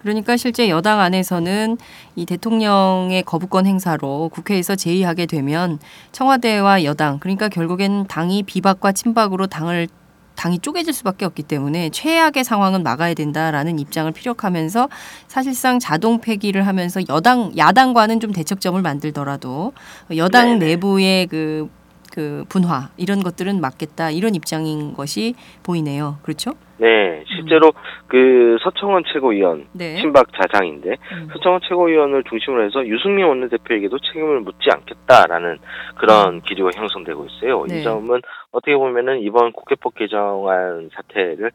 그러니까 0.00 0.36
실제 0.36 0.68
여당 0.68 1.00
안에서는 1.00 1.76
이 2.14 2.26
대통령의 2.26 3.22
거부권 3.24 3.66
행사로 3.66 4.30
국회에서 4.32 4.76
제의하게 4.76 5.26
되면 5.26 5.78
청와대와 6.12 6.84
여당 6.84 7.18
그러니까 7.18 7.48
결국엔 7.48 8.06
당이 8.06 8.44
비박과 8.44 8.92
친박으로 8.92 9.46
당을 9.46 9.88
당이 10.34 10.60
쪼개질 10.60 10.94
수밖에 10.94 11.24
없기 11.24 11.42
때문에 11.42 11.90
최악의 11.90 12.44
상황은 12.44 12.82
막아야 12.82 13.12
된다라는 13.14 13.78
입장을 13.78 14.10
피력하면서 14.12 14.88
사실상 15.28 15.78
자동 15.78 16.20
폐기를 16.20 16.66
하면서 16.66 17.00
여당 17.08 17.52
야당과는 17.56 18.20
좀 18.20 18.32
대척점을 18.32 18.80
만들더라도 18.80 19.72
여당 20.16 20.58
네네. 20.58 20.66
내부의 20.66 21.26
그 21.26 21.82
그 22.12 22.44
분화 22.50 22.90
이런 22.98 23.22
것들은 23.22 23.60
맞겠다 23.62 24.10
이런 24.10 24.34
입장인 24.34 24.92
것이 24.92 25.34
보이네요. 25.62 26.18
그렇죠? 26.22 26.52
네, 26.82 27.22
실제로 27.28 27.68
음. 27.68 27.72
그 28.08 28.56
서청원 28.60 29.04
최고위원 29.12 29.68
네. 29.72 29.94
친박 30.00 30.32
자장인데 30.32 30.96
음. 31.12 31.28
서청원 31.32 31.60
최고위원을 31.62 32.24
중심으로 32.28 32.64
해서 32.64 32.84
유승민 32.84 33.26
원내대표에게도 33.26 33.96
책임을 34.00 34.40
묻지 34.40 34.68
않겠다라는 34.68 35.58
그런 35.94 36.34
음. 36.34 36.40
기류가 36.40 36.70
형성되고 36.74 37.24
있어요. 37.26 37.64
네. 37.68 37.78
이 37.78 37.82
점은 37.84 38.20
어떻게 38.50 38.74
보면은 38.74 39.20
이번 39.20 39.52
국회법 39.52 39.94
개정안 39.94 40.90
사태를 40.92 41.52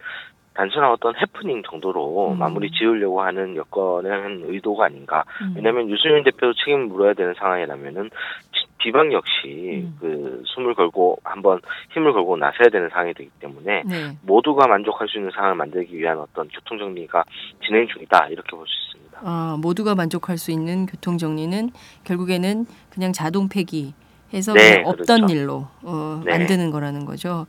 단순한 0.57 0.89
어떤 0.91 1.15
해프닝 1.15 1.61
정도로 1.69 2.31
음. 2.31 2.39
마무리 2.39 2.71
지으려고 2.71 3.21
하는 3.21 3.55
여건의 3.55 4.11
한 4.11 4.41
의도가 4.47 4.85
아닌가. 4.85 5.23
음. 5.43 5.53
왜냐하면 5.55 5.87
유승민 5.89 6.23
대표도 6.23 6.53
책임을 6.53 6.87
물어야 6.87 7.13
되는 7.13 7.35
상황이라면은 7.37 8.09
비방 8.79 9.11
역시 9.13 9.83
음. 9.83 9.97
그 9.99 10.43
숨을 10.45 10.73
걸고 10.73 11.19
한번 11.23 11.59
힘을 11.93 12.13
걸고 12.13 12.37
나서야 12.37 12.69
되는 12.69 12.89
상황이 12.89 13.13
되기 13.13 13.29
때문에 13.39 13.83
네. 13.85 14.17
모두가 14.23 14.67
만족할 14.67 15.07
수 15.07 15.17
있는 15.17 15.31
상황을 15.31 15.55
만들기 15.55 15.95
위한 15.95 16.17
어떤 16.19 16.47
교통 16.47 16.77
정리가 16.79 17.23
진행 17.65 17.87
중이다 17.87 18.27
이렇게 18.29 18.55
볼 18.55 18.65
수 18.65 18.73
있습니다. 18.97 19.19
아 19.23 19.57
모두가 19.61 19.95
만족할 19.95 20.37
수 20.37 20.51
있는 20.51 20.85
교통 20.85 21.17
정리는 21.17 21.69
결국에는 22.03 22.65
그냥 22.89 23.13
자동 23.13 23.47
폐기 23.49 23.93
해서 24.33 24.53
네, 24.53 24.81
없던 24.85 25.21
그렇죠. 25.21 25.33
일로 25.33 25.67
어, 25.83 26.21
네. 26.25 26.37
만드는 26.37 26.71
거라는 26.71 27.05
거죠. 27.05 27.47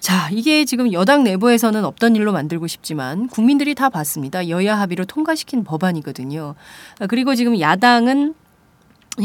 자, 0.00 0.28
이게 0.30 0.64
지금 0.64 0.92
여당 0.92 1.24
내부에서는 1.24 1.84
없던 1.84 2.16
일로 2.16 2.32
만들고 2.32 2.66
싶지만 2.66 3.28
국민들이 3.28 3.74
다 3.74 3.88
봤습니다. 3.88 4.48
여야 4.48 4.78
합의로 4.78 5.04
통과시킨 5.04 5.64
법안이거든요. 5.64 6.54
아, 7.00 7.06
그리고 7.06 7.34
지금 7.34 7.58
야당은 7.60 8.34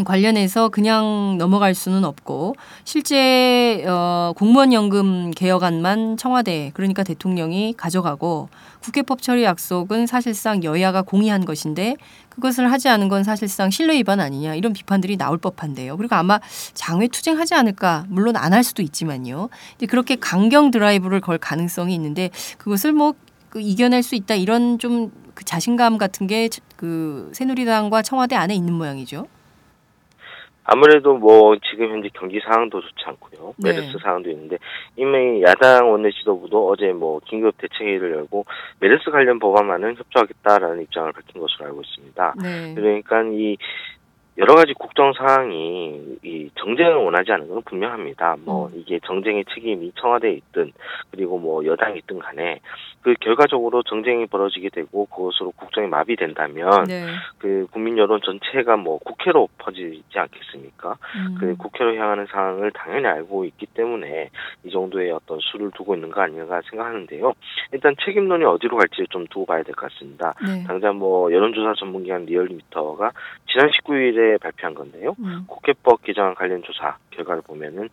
관련해서 0.05 0.69
그냥 0.69 1.35
넘어갈 1.37 1.75
수는 1.75 2.05
없고 2.05 2.55
실제 2.85 3.83
어, 3.87 4.33
공무원 4.37 4.71
연금 4.71 5.31
개혁안만 5.31 6.17
청와대 6.17 6.71
그러니까 6.73 7.03
대통령이 7.03 7.73
가져가고 7.77 8.49
국회법 8.81 9.21
처리 9.21 9.43
약속은 9.43 10.07
사실상 10.07 10.63
여야가 10.63 11.01
공의한 11.01 11.45
것인데 11.45 11.97
그것을 12.29 12.71
하지 12.71 12.87
않은 12.87 13.09
건 13.09 13.23
사실상 13.23 13.69
신뢰 13.69 13.97
위반 13.97 14.19
아니냐 14.19 14.55
이런 14.55 14.71
비판들이 14.73 15.17
나올 15.17 15.37
법한데요. 15.37 15.97
그리고 15.97 16.15
아마 16.15 16.39
장외 16.73 17.09
투쟁하지 17.09 17.53
않을까 17.53 18.05
물론 18.07 18.37
안 18.37 18.53
할 18.53 18.63
수도 18.63 18.81
있지만요. 18.81 19.49
그렇게 19.87 20.15
강경 20.15 20.71
드라이브를 20.71 21.21
걸 21.21 21.37
가능성이 21.37 21.93
있는데 21.95 22.31
그것을 22.57 22.91
뭐그 22.93 23.59
이겨낼 23.61 24.03
수 24.03 24.15
있다 24.15 24.35
이런 24.35 24.79
좀 24.79 25.11
그 25.33 25.45
자신감 25.45 25.97
같은 25.97 26.27
게 26.27 26.49
그 26.75 27.29
새누리당과 27.33 28.01
청와대 28.01 28.35
안에 28.35 28.55
있는 28.55 28.73
모양이죠. 28.73 29.27
아무래도 30.73 31.17
뭐 31.17 31.57
지금 31.69 31.89
현재 31.89 32.09
경기 32.13 32.39
상황도 32.39 32.79
좋지 32.79 33.03
않고요. 33.03 33.53
네. 33.57 33.73
메르스 33.73 33.97
상황도 34.01 34.29
있는데 34.29 34.57
이미 34.95 35.41
야당 35.41 35.91
원내 35.91 36.11
지도부도 36.11 36.69
어제 36.69 36.93
뭐 36.93 37.19
긴급 37.25 37.57
대책회의를 37.57 38.11
열고 38.11 38.45
메르스 38.79 39.11
관련 39.11 39.37
법안만은 39.39 39.97
협조하겠다라는 39.97 40.83
입장을 40.83 41.11
밝힌 41.11 41.41
것으로 41.41 41.65
알고 41.65 41.81
있습니다. 41.81 42.35
네. 42.41 42.73
그러니까 42.73 43.21
이 43.23 43.57
여러 44.37 44.55
가지 44.55 44.73
국정 44.73 45.11
상황이 45.13 46.17
이 46.23 46.49
정쟁을 46.55 46.95
원하지 46.95 47.31
않는 47.33 47.49
건 47.49 47.61
분명합니다. 47.63 48.37
뭐 48.45 48.67
음. 48.67 48.71
이게 48.75 48.99
정쟁의 49.05 49.43
책임이 49.53 49.91
청와대에 49.99 50.31
있든 50.33 50.71
그리고 51.11 51.37
뭐 51.37 51.65
여당이 51.65 51.99
있든 51.99 52.19
간에 52.19 52.59
그 53.01 53.13
결과적으로 53.19 53.83
정쟁이 53.83 54.25
벌어지게 54.27 54.69
되고 54.69 55.05
그것으로 55.07 55.51
국정이 55.51 55.87
마비된다면 55.87 56.85
네. 56.85 57.05
그 57.39 57.67
국민 57.71 57.97
여론 57.97 58.21
전체가 58.23 58.77
뭐 58.77 58.99
국회로 58.99 59.49
퍼지지 59.57 60.03
않겠습니까? 60.13 60.97
음. 61.17 61.35
그 61.39 61.55
국회로 61.57 61.95
향하는 61.95 62.25
상황을 62.27 62.71
당연히 62.71 63.07
알고 63.07 63.45
있기 63.45 63.65
때문에 63.73 64.29
이 64.63 64.69
정도의 64.69 65.11
어떤 65.11 65.39
수를 65.41 65.71
두고 65.71 65.95
있는 65.95 66.09
거 66.09 66.21
아닌가 66.21 66.61
생각하는데요. 66.69 67.33
일단 67.73 67.95
책임론이 68.05 68.45
어디로 68.45 68.77
갈지 68.77 69.05
좀 69.09 69.25
두고 69.27 69.45
봐야 69.45 69.63
될 69.63 69.73
것 69.75 69.91
같습니다. 69.91 70.33
네. 70.45 70.63
당장 70.67 70.97
뭐 70.97 71.31
여론조사 71.31 71.73
전문기관 71.79 72.25
리얼미터가 72.25 73.11
지난 73.47 73.69
19일에 73.69 74.30
발표한 74.37 74.73
건데요. 74.73 75.15
음. 75.19 75.45
국회법 75.47 76.03
개정안 76.03 76.35
관련 76.35 76.63
조사 76.63 76.97
결과를 77.11 77.41
보면은 77.41 77.89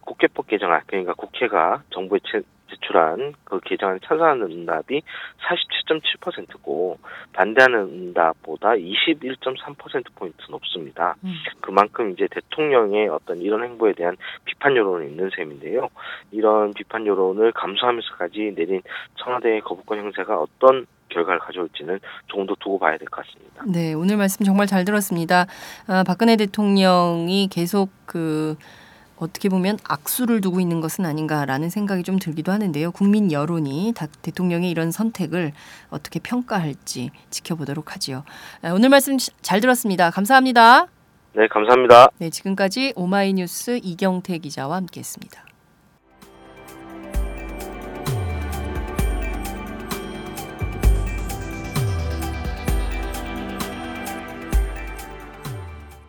국회법 0.00 0.48
개정안 0.48 0.80
그러니까 0.86 1.14
국회가 1.14 1.82
정부에 1.90 2.18
제, 2.24 2.42
제출한 2.72 3.34
그 3.44 3.60
개정안에 3.60 3.98
찬성하는 4.04 4.50
응답이 4.50 5.02
47.7%고 5.40 6.98
반대하는 7.32 7.80
응답보다 7.80 8.70
21.3%포인트 8.70 10.38
높습니다. 10.50 11.16
음. 11.24 11.34
그만큼 11.60 12.10
이제 12.12 12.26
대통령의 12.30 13.08
어떤 13.08 13.38
이런 13.40 13.62
행보에 13.64 13.92
대한 13.92 14.16
비판 14.44 14.76
여론이 14.76 15.06
있는 15.06 15.30
셈인데요. 15.34 15.88
이런 16.30 16.72
비판 16.72 17.06
여론을 17.06 17.52
감수하면서까지 17.52 18.54
내린 18.56 18.82
청와대의 19.16 19.60
거부권 19.60 19.98
형사가 19.98 20.38
어떤 20.38 20.86
결과를 21.12 21.40
가져올지는 21.40 22.00
조금 22.26 22.46
더 22.46 22.54
두고 22.60 22.78
봐야 22.78 22.98
될 22.98 23.08
것 23.08 23.24
같습니다. 23.24 23.62
네, 23.66 23.92
오늘 23.94 24.16
말씀 24.16 24.44
정말 24.44 24.66
잘 24.66 24.84
들었습니다. 24.84 25.46
아, 25.86 26.02
박근혜 26.04 26.36
대통령이 26.36 27.48
계속 27.50 27.90
그 28.06 28.56
어떻게 29.16 29.48
보면 29.48 29.78
악수를 29.88 30.40
두고 30.40 30.58
있는 30.58 30.80
것은 30.80 31.06
아닌가라는 31.06 31.70
생각이 31.70 32.02
좀 32.02 32.18
들기도 32.18 32.50
하는데요. 32.50 32.90
국민 32.90 33.30
여론이 33.30 33.92
다, 33.96 34.06
대통령의 34.22 34.68
이런 34.70 34.90
선택을 34.90 35.52
어떻게 35.90 36.18
평가할지 36.18 37.10
지켜보도록 37.30 37.94
하지요. 37.94 38.24
아, 38.62 38.72
오늘 38.72 38.88
말씀 38.88 39.18
잘 39.18 39.60
들었습니다. 39.60 40.10
감사합니다. 40.10 40.88
네, 41.34 41.46
감사합니다. 41.48 42.08
네, 42.18 42.30
지금까지 42.30 42.94
오마이뉴스 42.96 43.78
이경태 43.82 44.38
기자와 44.38 44.76
함께했습니다. 44.76 45.44